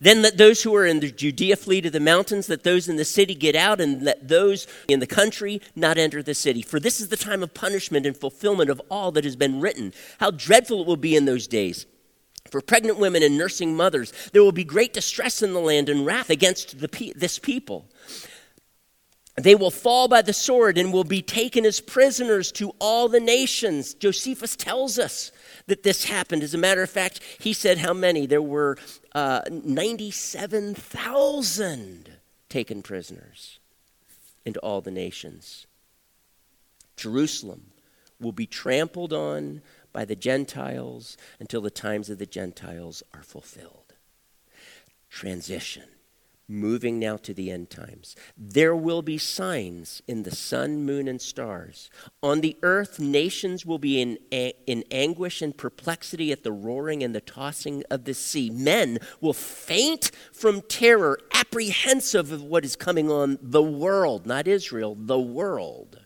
[0.00, 2.96] Then let those who are in the Judea flee to the mountains, let those in
[2.96, 6.62] the city get out, and let those in the country not enter the city.
[6.62, 9.92] For this is the time of punishment and fulfillment of all that has been written.
[10.18, 11.84] How dreadful it will be in those days.
[12.50, 16.06] For pregnant women and nursing mothers, there will be great distress in the land and
[16.06, 17.86] wrath against the, this people.
[19.36, 23.20] They will fall by the sword and will be taken as prisoners to all the
[23.20, 23.92] nations.
[23.92, 25.30] Josephus tells us
[25.66, 26.42] that this happened.
[26.42, 28.24] As a matter of fact, he said how many?
[28.24, 28.78] There were
[29.14, 32.10] uh, 97,000
[32.48, 33.58] taken prisoners
[34.46, 35.66] into all the nations.
[36.96, 37.72] Jerusalem
[38.18, 39.60] will be trampled on
[39.92, 43.92] by the Gentiles until the times of the Gentiles are fulfilled.
[45.10, 45.90] Transition
[46.48, 48.14] moving now to the end times.
[48.36, 51.90] There will be signs in the sun, moon, and stars.
[52.22, 57.14] On the earth, nations will be in, in anguish and perplexity at the roaring and
[57.14, 58.50] the tossing of the sea.
[58.50, 64.96] Men will faint from terror, apprehensive of what is coming on the world, not Israel,
[64.98, 66.00] the world.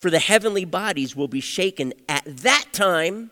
[0.00, 3.30] For the heavenly bodies will be shaken at that time.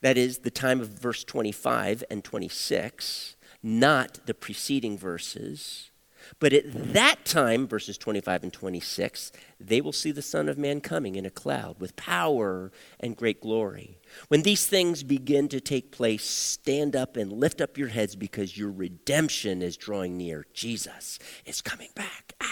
[0.00, 5.90] That is the time of verse 25 and 26 not the preceding verses.
[6.38, 10.80] But at that time, verses 25 and 26, they will see the Son of Man
[10.80, 12.70] coming in a cloud with power
[13.00, 13.98] and great glory.
[14.28, 18.56] When these things begin to take place, stand up and lift up your heads because
[18.56, 20.46] your redemption is drawing near.
[20.52, 22.34] Jesus is coming back.
[22.40, 22.46] Ah.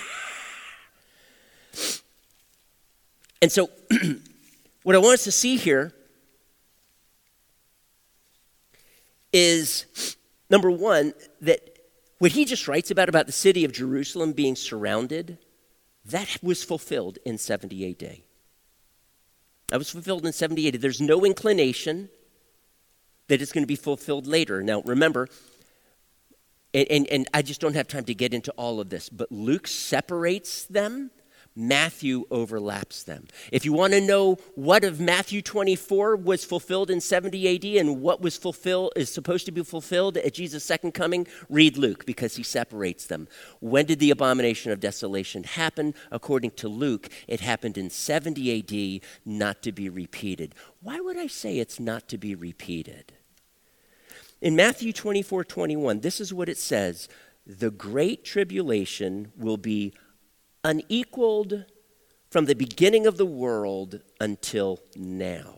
[3.40, 3.70] And so,
[4.82, 5.94] what I want us to see here
[9.32, 10.16] is
[10.50, 11.78] Number one, that
[12.18, 15.38] what he just writes about, about the city of Jerusalem being surrounded,
[16.04, 18.18] that was fulfilled in 78 AD.
[19.68, 20.80] That was fulfilled in 78 AD.
[20.80, 22.08] There's no inclination
[23.28, 24.62] that it's going to be fulfilled later.
[24.62, 25.28] Now, remember,
[26.72, 29.30] and, and, and I just don't have time to get into all of this, but
[29.30, 31.10] Luke separates them
[31.58, 33.26] Matthew overlaps them.
[33.50, 38.00] If you want to know what of Matthew 24 was fulfilled in 70 AD and
[38.00, 42.36] what was fulfilled is supposed to be fulfilled at Jesus' second coming, read Luke because
[42.36, 43.26] he separates them.
[43.58, 45.94] When did the abomination of desolation happen?
[46.12, 50.54] According to Luke, it happened in 70 AD, not to be repeated.
[50.80, 53.14] Why would I say it's not to be repeated?
[54.40, 57.08] In Matthew 24 21, this is what it says
[57.44, 59.92] The great tribulation will be
[60.64, 61.64] unequaled
[62.30, 65.54] from the beginning of the world until now,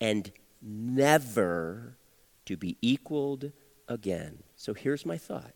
[0.00, 1.96] and never
[2.46, 3.52] to be equaled
[3.88, 4.42] again.
[4.56, 5.52] So here's my thought.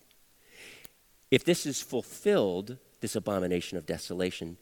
[1.30, 4.56] If this is fulfilled, this abomination of desolation,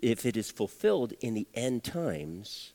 [0.00, 2.72] if it is fulfilled in the end times,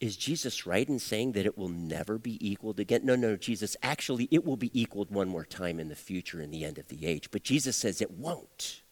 [0.00, 3.02] is Jesus right in saying that it will never be equaled again?
[3.04, 6.50] No, no, Jesus, actually, it will be equaled one more time in the future in
[6.50, 7.30] the end of the age.
[7.30, 8.82] But Jesus says it won't.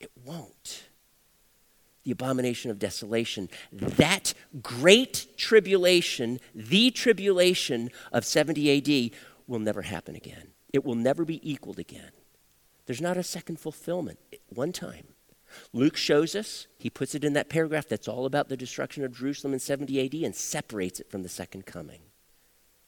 [0.00, 0.88] It won't.
[2.04, 4.32] The abomination of desolation, that
[4.62, 10.48] great tribulation, the tribulation of 70 AD, will never happen again.
[10.72, 12.10] It will never be equaled again.
[12.86, 14.18] There's not a second fulfillment.
[14.48, 15.08] One time.
[15.72, 19.12] Luke shows us, he puts it in that paragraph that's all about the destruction of
[19.12, 22.00] Jerusalem in 70 AD and separates it from the second coming.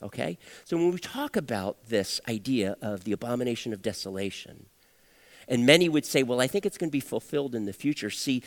[0.03, 0.39] Okay?
[0.65, 4.67] So when we talk about this idea of the abomination of desolation,
[5.49, 8.11] and many would say, well, I think it's going to be fulfilled in the future.
[8.11, 8.43] See,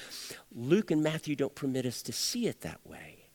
[0.53, 3.29] Luke and Matthew don't permit us to see it that way.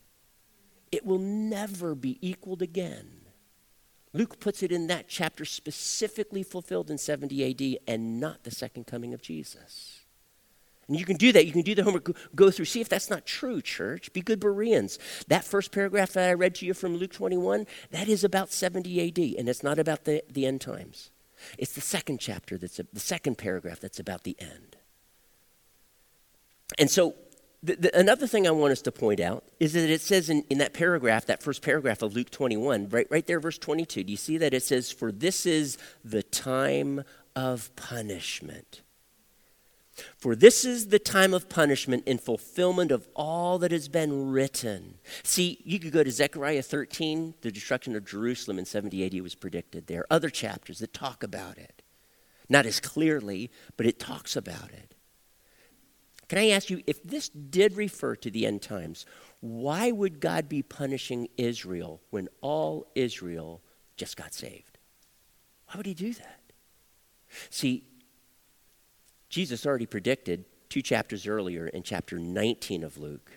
[0.91, 3.21] It will never be equaled again.
[4.13, 8.85] Luke puts it in that chapter specifically fulfilled in 70 AD and not the second
[8.85, 10.01] coming of Jesus.
[10.87, 11.45] And you can do that.
[11.45, 14.11] You can do the homework, go through, see if that's not true, church.
[14.11, 14.99] Be good Bereans.
[15.29, 19.07] That first paragraph that I read to you from Luke 21, that is about 70
[19.07, 21.10] AD, and it's not about the, the end times.
[21.57, 24.77] It's the second chapter, that's a, the second paragraph that's about the end.
[26.79, 27.15] And so,
[27.63, 30.43] the, the, another thing I want us to point out is that it says in,
[30.49, 34.11] in that paragraph, that first paragraph of Luke 21, right, right there, verse 22, do
[34.11, 37.03] you see that it says, For this is the time
[37.35, 38.81] of punishment.
[40.17, 44.95] For this is the time of punishment in fulfillment of all that has been written.
[45.23, 49.35] See, you could go to Zechariah 13, the destruction of Jerusalem in 70 AD was
[49.35, 49.87] predicted.
[49.87, 51.81] There are other chapters that talk about it.
[52.49, 54.95] Not as clearly, but it talks about it.
[56.27, 59.05] Can I ask you, if this did refer to the end times,
[59.41, 63.61] why would God be punishing Israel when all Israel
[63.97, 64.77] just got saved?
[65.67, 66.39] Why would he do that?
[67.49, 67.83] See,
[69.31, 73.31] Jesus already predicted two chapters earlier in chapter 19 of Luke.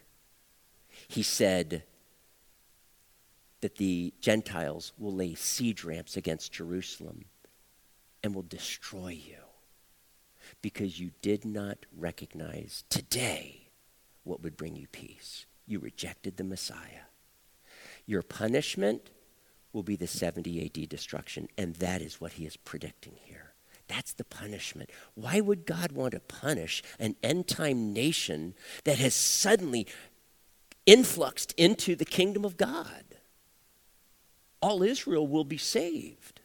[1.06, 1.84] He said
[3.60, 7.26] that the Gentiles will lay siege ramps against Jerusalem
[8.24, 9.36] and will destroy you
[10.62, 13.68] because you did not recognize today
[14.24, 15.46] what would bring you peace.
[15.64, 17.06] You rejected the Messiah.
[18.04, 19.10] Your punishment
[19.72, 23.53] will be the 70 AD destruction, and that is what he is predicting here.
[23.88, 24.90] That's the punishment.
[25.14, 28.54] Why would God want to punish an end time nation
[28.84, 29.86] that has suddenly
[30.86, 33.04] influxed into the kingdom of God?
[34.60, 36.40] All Israel will be saved.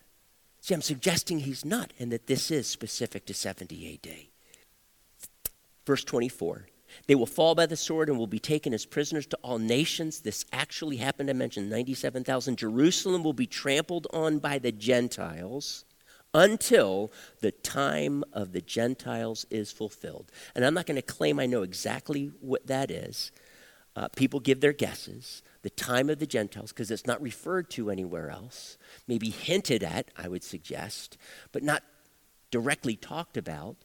[0.62, 4.14] See, I'm suggesting he's not, and that this is specific to 70 AD.
[5.86, 6.68] Verse 24
[7.08, 10.20] They will fall by the sword and will be taken as prisoners to all nations.
[10.20, 11.30] This actually happened.
[11.30, 12.58] I mentioned 97,000.
[12.58, 15.86] Jerusalem will be trampled on by the Gentiles
[16.34, 17.12] until
[17.42, 20.32] the time of the Gentiles is fulfilled.
[20.56, 23.32] And I'm not going to claim I know exactly what that is.
[23.96, 25.42] Uh, people give their guesses.
[25.64, 28.78] The time of the Gentiles, because it's not referred to anywhere else,
[29.08, 31.18] maybe hinted at, I would suggest,
[31.52, 31.84] but not
[32.52, 33.78] directly talked about.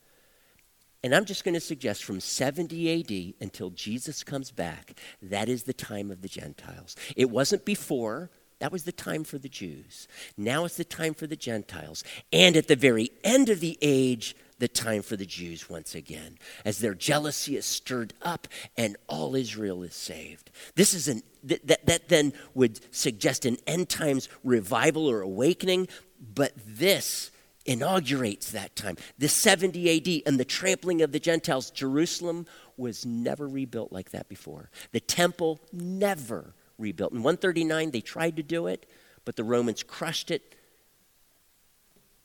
[1.02, 5.64] And I'm just going to suggest from 70 AD until Jesus comes back, that is
[5.64, 6.96] the time of the Gentiles.
[7.16, 8.30] It wasn't before,
[8.64, 10.08] that was the time for the Jews.
[10.38, 12.02] Now it's the time for the Gentiles.
[12.32, 16.38] And at the very end of the age, the time for the Jews once again,
[16.64, 20.50] as their jealousy is stirred up and all Israel is saved.
[20.76, 25.86] This is an that, that, that then would suggest an end times revival or awakening,
[26.34, 27.32] but this
[27.66, 28.96] inaugurates that time.
[29.18, 32.46] The 70 AD and the trampling of the Gentiles, Jerusalem
[32.78, 34.70] was never rebuilt like that before.
[34.92, 37.12] The temple never rebuilt.
[37.12, 38.86] In 139, they tried to do it,
[39.24, 40.54] but the Romans crushed it,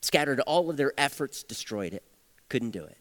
[0.02, 2.04] scattered all of their efforts, destroyed it.
[2.50, 2.98] Couldn't do it.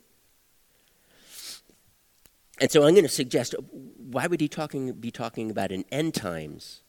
[2.61, 6.15] And so I'm going to suggest why would he talking, be talking about an end
[6.15, 6.83] times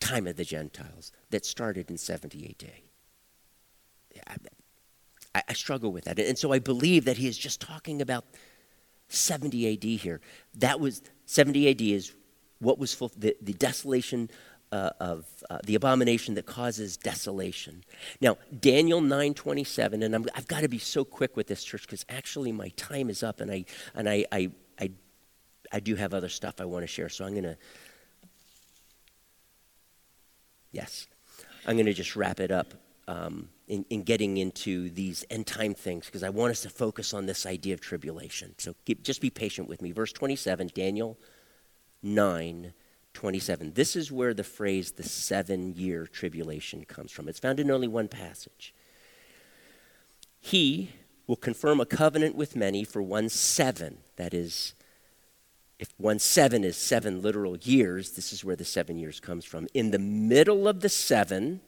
[0.00, 2.70] time of the Gentiles that started in 70 AD?
[5.34, 6.18] I, I struggle with that.
[6.18, 8.24] And so I believe that he is just talking about
[9.08, 10.20] 70 AD here.
[10.54, 12.14] That was 70 AD is
[12.64, 14.30] what was the, the desolation
[14.72, 17.84] uh, of uh, the abomination that causes desolation.
[18.20, 22.04] Now, Daniel 9:27, and i have got to be so quick with this church because
[22.08, 24.50] actually my time is up, and I and I, I
[24.80, 24.90] I
[25.70, 27.56] I do have other stuff I want to share, so I'm going to.
[30.72, 31.06] Yes,
[31.66, 32.74] I'm going to just wrap it up
[33.06, 37.14] um, in, in, getting into these end time things because I want us to focus
[37.14, 38.56] on this idea of tribulation.
[38.58, 39.92] So keep, just be patient with me.
[39.92, 41.16] Verse 27, Daniel
[42.04, 42.72] 9
[43.14, 43.72] 27.
[43.74, 47.28] This is where the phrase the seven year tribulation comes from.
[47.28, 48.74] It's found in only one passage.
[50.40, 50.90] He
[51.26, 53.98] will confirm a covenant with many for one seven.
[54.16, 54.74] That is,
[55.78, 59.68] if one seven is seven literal years, this is where the seven years comes from.
[59.72, 61.60] In the middle of the seven,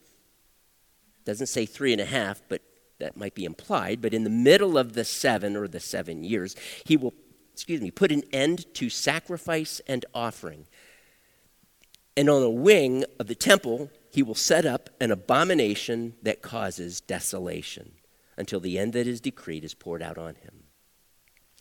[1.24, 2.60] doesn't say three and a half, but
[2.98, 6.56] that might be implied, but in the middle of the seven or the seven years,
[6.84, 7.14] he will
[7.56, 10.66] excuse me, put an end to sacrifice and offering.
[12.14, 17.00] And on the wing of the temple, he will set up an abomination that causes
[17.00, 17.92] desolation
[18.36, 20.64] until the end that is decreed is poured out on him.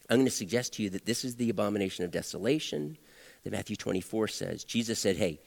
[0.10, 2.98] I'm going to suggest to you that this is the abomination of desolation
[3.46, 4.66] that Matthew 24 says.
[4.66, 5.40] Jesus said, Hey,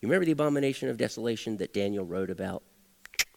[0.00, 2.62] you remember the abomination of desolation that Daniel wrote about?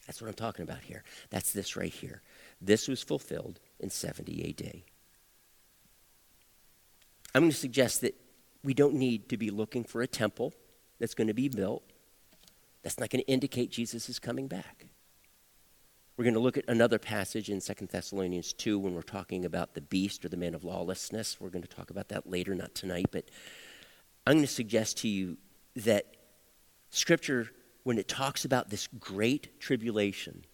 [0.07, 1.03] That's what I'm talking about here.
[1.31, 2.21] That's this right here.
[2.61, 4.94] This was fulfilled in 70 AD.
[7.35, 8.15] I'm going to suggest that
[8.63, 10.53] we don't need to be looking for a temple
[10.99, 11.83] that's going to be built.
[12.81, 14.85] That's not going to indicate Jesus is coming back.
[16.15, 19.73] We're going to look at another passage in 2 Thessalonians 2 when we're talking about
[19.73, 21.41] the beast or the man of lawlessness.
[21.41, 23.07] We're going to talk about that later, not tonight.
[23.11, 23.25] But
[24.25, 25.37] I'm going to suggest to you
[25.75, 26.15] that
[26.89, 27.51] Scripture,
[27.83, 30.45] when it talks about this great tribulation,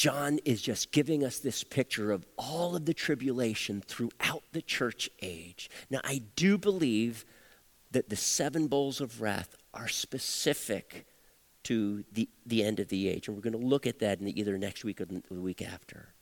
[0.00, 5.10] John is just giving us this picture of all of the tribulation throughout the church
[5.20, 5.68] age.
[5.90, 7.26] Now, I do believe
[7.90, 11.04] that the seven bowls of wrath are specific
[11.64, 13.28] to the, the end of the age.
[13.28, 15.60] And we're going to look at that in the, either next week or the week
[15.60, 16.14] after.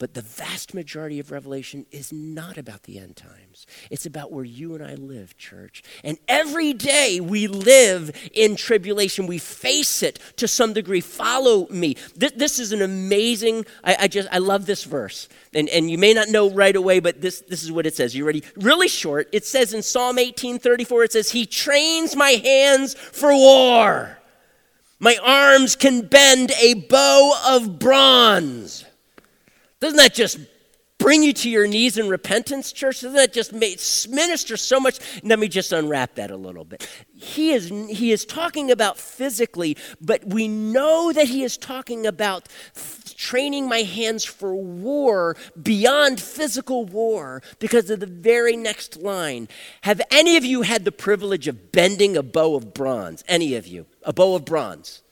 [0.00, 3.66] But the vast majority of Revelation is not about the end times.
[3.90, 5.82] It's about where you and I live, church.
[6.02, 9.26] And every day we live in tribulation.
[9.26, 11.02] We face it to some degree.
[11.02, 11.96] Follow me.
[12.16, 15.28] This, this is an amazing, I, I, just, I love this verse.
[15.52, 18.16] And, and you may not know right away, but this, this is what it says.
[18.16, 18.42] You ready?
[18.56, 19.28] Really short.
[19.32, 24.18] It says in Psalm 18:34, it says, He trains my hands for war.
[24.98, 28.86] My arms can bend a bow of bronze.
[29.80, 30.38] Doesn't that just
[30.98, 33.00] bring you to your knees in repentance, church?
[33.00, 34.98] Doesn't that just make, minister so much?
[35.24, 36.86] Let me just unwrap that a little bit.
[37.14, 42.48] He is, he is talking about physically, but we know that he is talking about
[43.16, 49.48] training my hands for war beyond physical war because of the very next line.
[49.82, 53.24] Have any of you had the privilege of bending a bow of bronze?
[53.26, 53.86] Any of you?
[54.02, 55.02] A bow of bronze?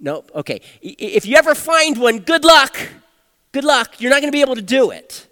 [0.00, 0.24] No?
[0.34, 0.60] Okay.
[0.80, 2.76] If you ever find one, good luck.
[3.52, 4.00] Good luck.
[4.00, 5.28] You're not going to be able to do it.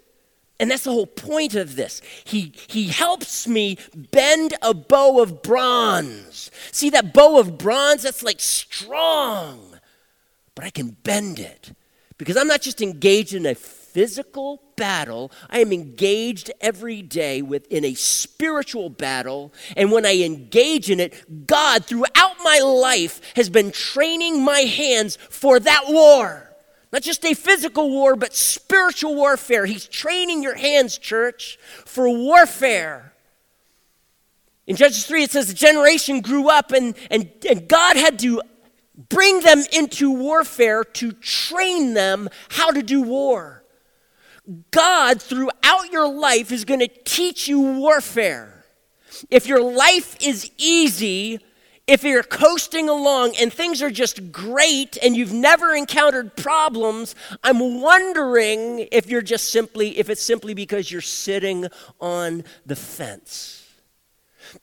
[0.59, 2.01] And that's the whole point of this.
[2.23, 6.51] He, he helps me bend a bow of bronze.
[6.71, 8.03] See that bow of bronze?
[8.03, 9.79] That's like strong,
[10.53, 11.73] but I can bend it
[12.19, 17.83] because I'm not just engaged in a physical battle, I am engaged every day within
[17.83, 19.51] a spiritual battle.
[19.75, 25.17] And when I engage in it, God, throughout my life, has been training my hands
[25.29, 26.50] for that war.
[26.91, 29.65] Not just a physical war, but spiritual warfare.
[29.65, 33.13] He's training your hands, church, for warfare.
[34.67, 38.41] In Judges 3, it says the generation grew up and, and, and God had to
[39.09, 43.63] bring them into warfare to train them how to do war.
[44.71, 48.65] God, throughout your life, is going to teach you warfare.
[49.29, 51.39] If your life is easy,
[51.91, 57.81] if you're coasting along and things are just great and you've never encountered problems, I'm
[57.81, 61.67] wondering if you're just simply, if it's simply because you're sitting
[61.99, 63.57] on the fence.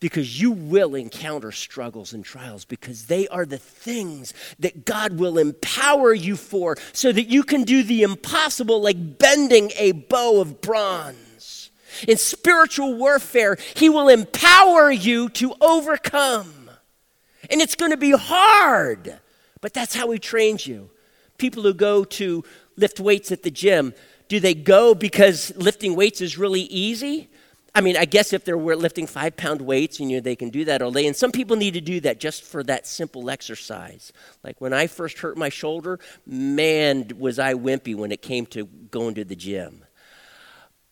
[0.01, 5.37] Because you will encounter struggles and trials because they are the things that God will
[5.37, 10.63] empower you for so that you can do the impossible, like bending a bow of
[10.63, 11.71] bronze.
[12.07, 16.58] In spiritual warfare, He will empower you to overcome.
[17.51, 19.19] And it's going to be hard,
[19.61, 20.91] but that's how he trains you.
[21.39, 22.45] People who go to
[22.77, 23.95] lift weights at the gym,
[24.29, 27.29] do they go because lifting weights is really easy?
[27.75, 30.65] I mean, I guess if they're lifting five pound weights, you know, they can do
[30.65, 31.07] that all day.
[31.07, 34.13] And some people need to do that just for that simple exercise.
[34.43, 38.67] Like when I first hurt my shoulder, man, was I wimpy when it came to
[38.67, 39.85] going to the gym.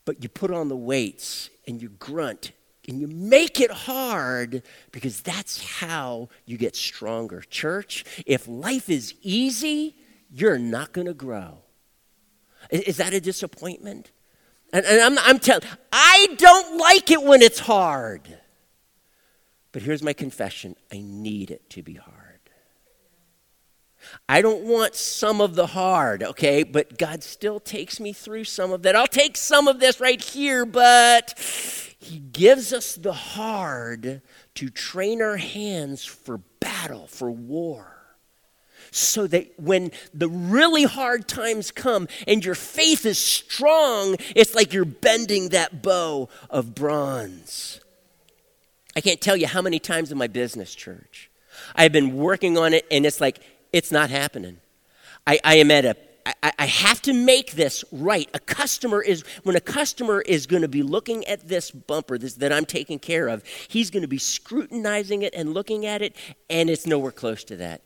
[0.05, 2.53] But you put on the weights and you grunt
[2.89, 4.63] and you make it hard
[4.93, 7.43] because that's how you get stronger.
[7.43, 9.97] Church, if life is easy,
[10.31, 11.59] you're not going to grow.
[12.71, 14.11] Is that a disappointment?
[14.73, 15.63] And, and I'm, I'm telling,
[15.93, 18.23] I don't like it when it's hard.
[19.73, 22.26] But here's my confession I need it to be hard.
[24.29, 26.63] I don't want some of the hard, okay?
[26.63, 28.97] But God still takes me through some of that.
[28.97, 31.35] I'll take some of this right here, but
[31.99, 34.23] he gives us the hard
[34.57, 37.93] to train our hands for battle, for war.
[38.93, 44.73] So that when the really hard times come and your faith is strong, it's like
[44.73, 47.81] you're bending that bow of bronze.
[48.95, 51.31] I can't tell you how many times in my business, church,
[51.75, 53.41] I've been working on it and it's like,
[53.77, 54.57] it's not happening.
[55.27, 55.97] I, I am at a
[56.43, 58.29] I, I have to make this right.
[58.35, 62.35] A customer is, when a customer is going to be looking at this bumper this,
[62.35, 66.17] that I'm taking care of, he's going to be scrutinizing it and looking at it,
[66.51, 67.83] and it's nowhere close to that.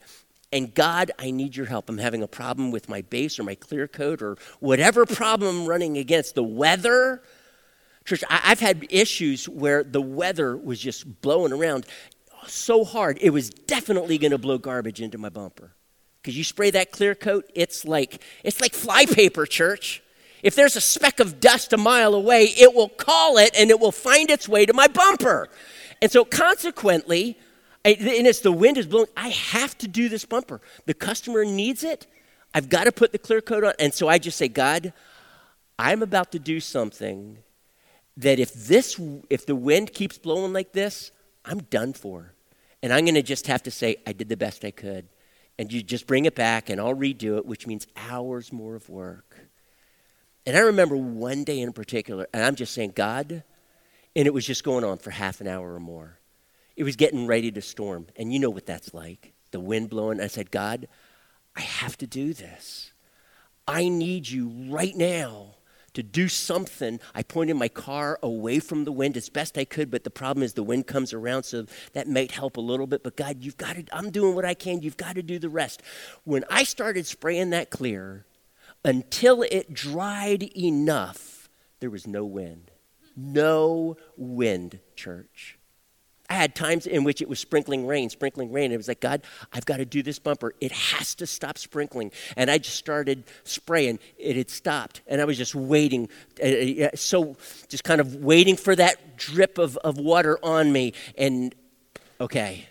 [0.54, 1.90] And God, I need your help.
[1.90, 5.66] I'm having a problem with my base or my clear coat or whatever problem I'm
[5.66, 6.34] running against.
[6.34, 7.22] The weather.
[8.06, 11.84] Church, I, have had issues where the weather was just blowing around
[12.46, 15.74] so hard, it was definitely going to blow garbage into my bumper.
[16.20, 20.02] Because you spray that clear coat, it's like, it's like flypaper, church.
[20.42, 23.80] If there's a speck of dust a mile away, it will call it and it
[23.80, 25.48] will find its way to my bumper.
[26.02, 27.38] And so, consequently,
[27.84, 30.60] and it's the wind is blowing, I have to do this bumper.
[30.86, 32.06] The customer needs it.
[32.54, 33.74] I've got to put the clear coat on.
[33.78, 34.92] And so I just say, God,
[35.78, 37.38] I'm about to do something
[38.16, 39.00] that if this
[39.30, 41.10] if the wind keeps blowing like this,
[41.44, 42.34] I'm done for.
[42.82, 45.06] And I'm going to just have to say, I did the best I could.
[45.60, 48.88] And you just bring it back and I'll redo it, which means hours more of
[48.88, 49.36] work.
[50.46, 53.44] And I remember one day in particular, and I'm just saying, God,
[54.16, 56.18] and it was just going on for half an hour or more.
[56.76, 58.06] It was getting ready to storm.
[58.16, 60.18] And you know what that's like the wind blowing.
[60.18, 60.88] I said, God,
[61.54, 62.94] I have to do this.
[63.68, 65.56] I need you right now
[65.94, 67.00] to do something.
[67.14, 70.42] I pointed my car away from the wind as best I could, but the problem
[70.42, 73.02] is the wind comes around, so that might help a little bit.
[73.02, 74.82] But God, you've got to, I'm doing what I can.
[74.82, 75.82] You've got to do the rest.
[76.24, 78.26] When I started spraying that clear,
[78.84, 81.48] until it dried enough,
[81.80, 82.70] there was no wind.
[83.16, 85.58] No wind, church.
[86.30, 88.70] I had times in which it was sprinkling rain, sprinkling rain.
[88.70, 89.22] It was like, God,
[89.52, 90.54] I've got to do this bumper.
[90.60, 92.12] It has to stop sprinkling.
[92.36, 93.98] And I just started spraying.
[94.16, 95.02] It had stopped.
[95.08, 96.08] And I was just waiting.
[96.40, 96.46] Uh,
[96.84, 97.36] uh, so
[97.68, 100.92] just kind of waiting for that drip of, of water on me.
[101.18, 101.52] And
[102.20, 102.68] okay.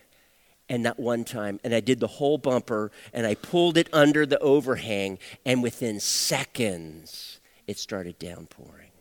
[0.69, 1.59] And not one time.
[1.61, 5.19] And I did the whole bumper and I pulled it under the overhang.
[5.45, 8.91] And within seconds, it started downpouring.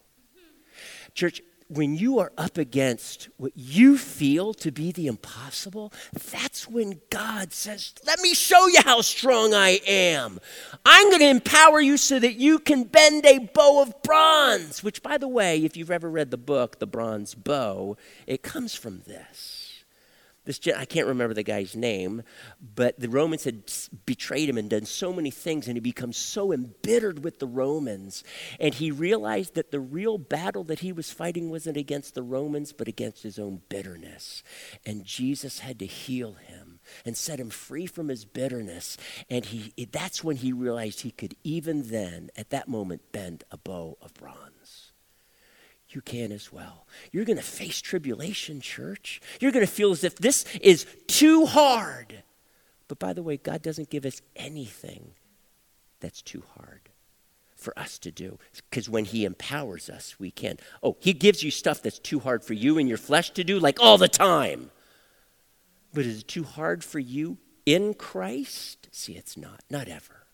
[1.14, 5.92] Church, when you are up against what you feel to be the impossible,
[6.32, 10.40] that's when God says, Let me show you how strong I am.
[10.84, 15.02] I'm going to empower you so that you can bend a bow of bronze, which,
[15.02, 17.96] by the way, if you've ever read the book, The Bronze Bow,
[18.26, 19.67] it comes from this.
[20.48, 22.22] This, I can't remember the guy's name,
[22.74, 23.70] but the Romans had
[24.06, 28.24] betrayed him and done so many things, and he becomes so embittered with the Romans.
[28.58, 32.72] And he realized that the real battle that he was fighting wasn't against the Romans,
[32.72, 34.42] but against his own bitterness.
[34.86, 38.96] And Jesus had to heal him and set him free from his bitterness.
[39.28, 43.58] And he, that's when he realized he could even then, at that moment, bend a
[43.58, 44.57] bow of bronze
[45.90, 46.86] you can as well.
[47.12, 49.20] You're going to face tribulation, church.
[49.40, 52.22] You're going to feel as if this is too hard.
[52.88, 55.12] But by the way, God doesn't give us anything
[56.00, 56.88] that's too hard
[57.56, 58.38] for us to do.
[58.70, 60.58] Because when He empowers us, we can.
[60.82, 63.58] Oh, He gives you stuff that's too hard for you and your flesh to do,
[63.58, 64.70] like all the time.
[65.92, 68.88] But is it too hard for you in Christ?
[68.92, 69.62] See, it's not.
[69.70, 70.26] Not ever.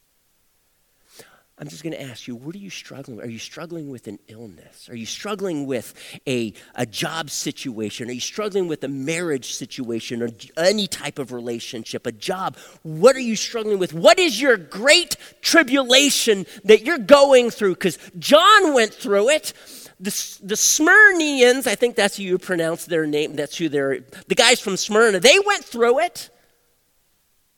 [1.56, 3.26] I'm just going to ask you, what are you struggling with?
[3.26, 4.88] Are you struggling with an illness?
[4.88, 5.94] Are you struggling with
[6.26, 8.08] a, a job situation?
[8.08, 12.56] Are you struggling with a marriage situation or any type of relationship, a job?
[12.82, 13.94] What are you struggling with?
[13.94, 17.74] What is your great tribulation that you're going through?
[17.74, 19.52] Because John went through it.
[20.00, 20.10] The,
[20.42, 24.58] the Smyrnians, I think that's how you pronounce their name, that's who they're, the guys
[24.58, 26.30] from Smyrna, they went through it.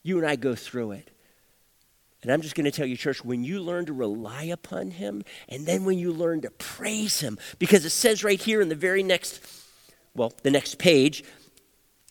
[0.02, 1.10] You and I go through it.
[2.26, 5.22] And I'm just going to tell you, church, when you learn to rely upon Him,
[5.48, 8.74] and then when you learn to praise Him, because it says right here in the
[8.74, 9.40] very next,
[10.12, 11.22] well, the next page,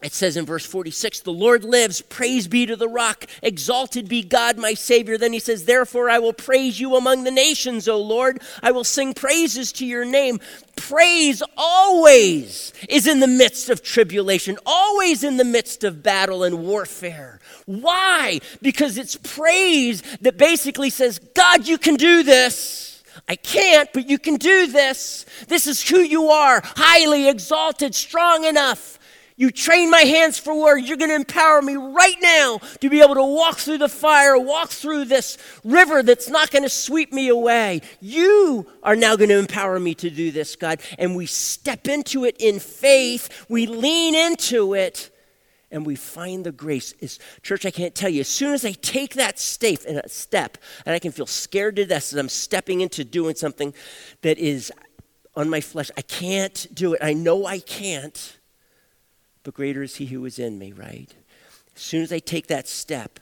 [0.05, 4.21] it says in verse 46, the Lord lives, praise be to the rock, exalted be
[4.21, 5.17] God my Savior.
[5.17, 8.39] Then he says, Therefore I will praise you among the nations, O Lord.
[8.61, 10.39] I will sing praises to your name.
[10.75, 16.59] Praise always is in the midst of tribulation, always in the midst of battle and
[16.59, 17.39] warfare.
[17.65, 18.41] Why?
[18.61, 23.03] Because it's praise that basically says, God, you can do this.
[23.27, 25.25] I can't, but you can do this.
[25.47, 28.99] This is who you are, highly exalted, strong enough
[29.37, 30.77] you train my hands for war.
[30.77, 34.37] You're going to empower me right now to be able to walk through the fire,
[34.37, 37.81] walk through this river that's not going to sweep me away.
[37.99, 40.79] You are now going to empower me to do this, God.
[40.97, 45.11] And we step into it in faith, we lean into it,
[45.69, 46.93] and we find the grace.
[47.41, 48.21] Church, I can't tell you.
[48.21, 51.75] As soon as I take that step and a step, and I can feel scared
[51.75, 53.73] to death as I'm stepping into doing something
[54.21, 54.71] that is
[55.35, 57.01] on my flesh, I can't do it.
[57.03, 58.37] I know I can't
[59.45, 61.13] but greater is he who is in me, right?
[61.75, 63.19] As soon as I take that step,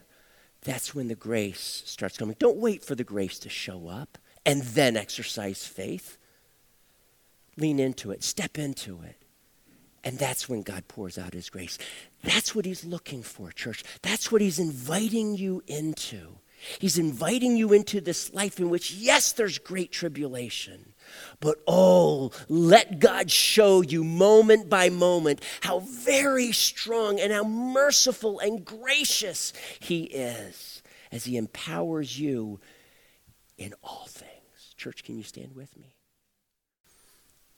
[0.62, 2.36] that's when the grace starts coming.
[2.40, 6.18] Don't wait for the grace to show up and then exercise faith.
[7.58, 9.18] Lean into it, step into it.
[10.06, 11.78] And that's when God pours out his grace.
[12.24, 13.84] That's what he's looking for, church.
[14.02, 16.40] That's what he's inviting you into.
[16.80, 20.93] He's inviting you into this life in which, yes, there's great tribulation,
[21.40, 28.40] but oh, let God show you moment by moment how very strong and how merciful
[28.40, 32.60] and gracious He is as He empowers you
[33.58, 34.74] in all things.
[34.76, 35.93] Church, can you stand with me?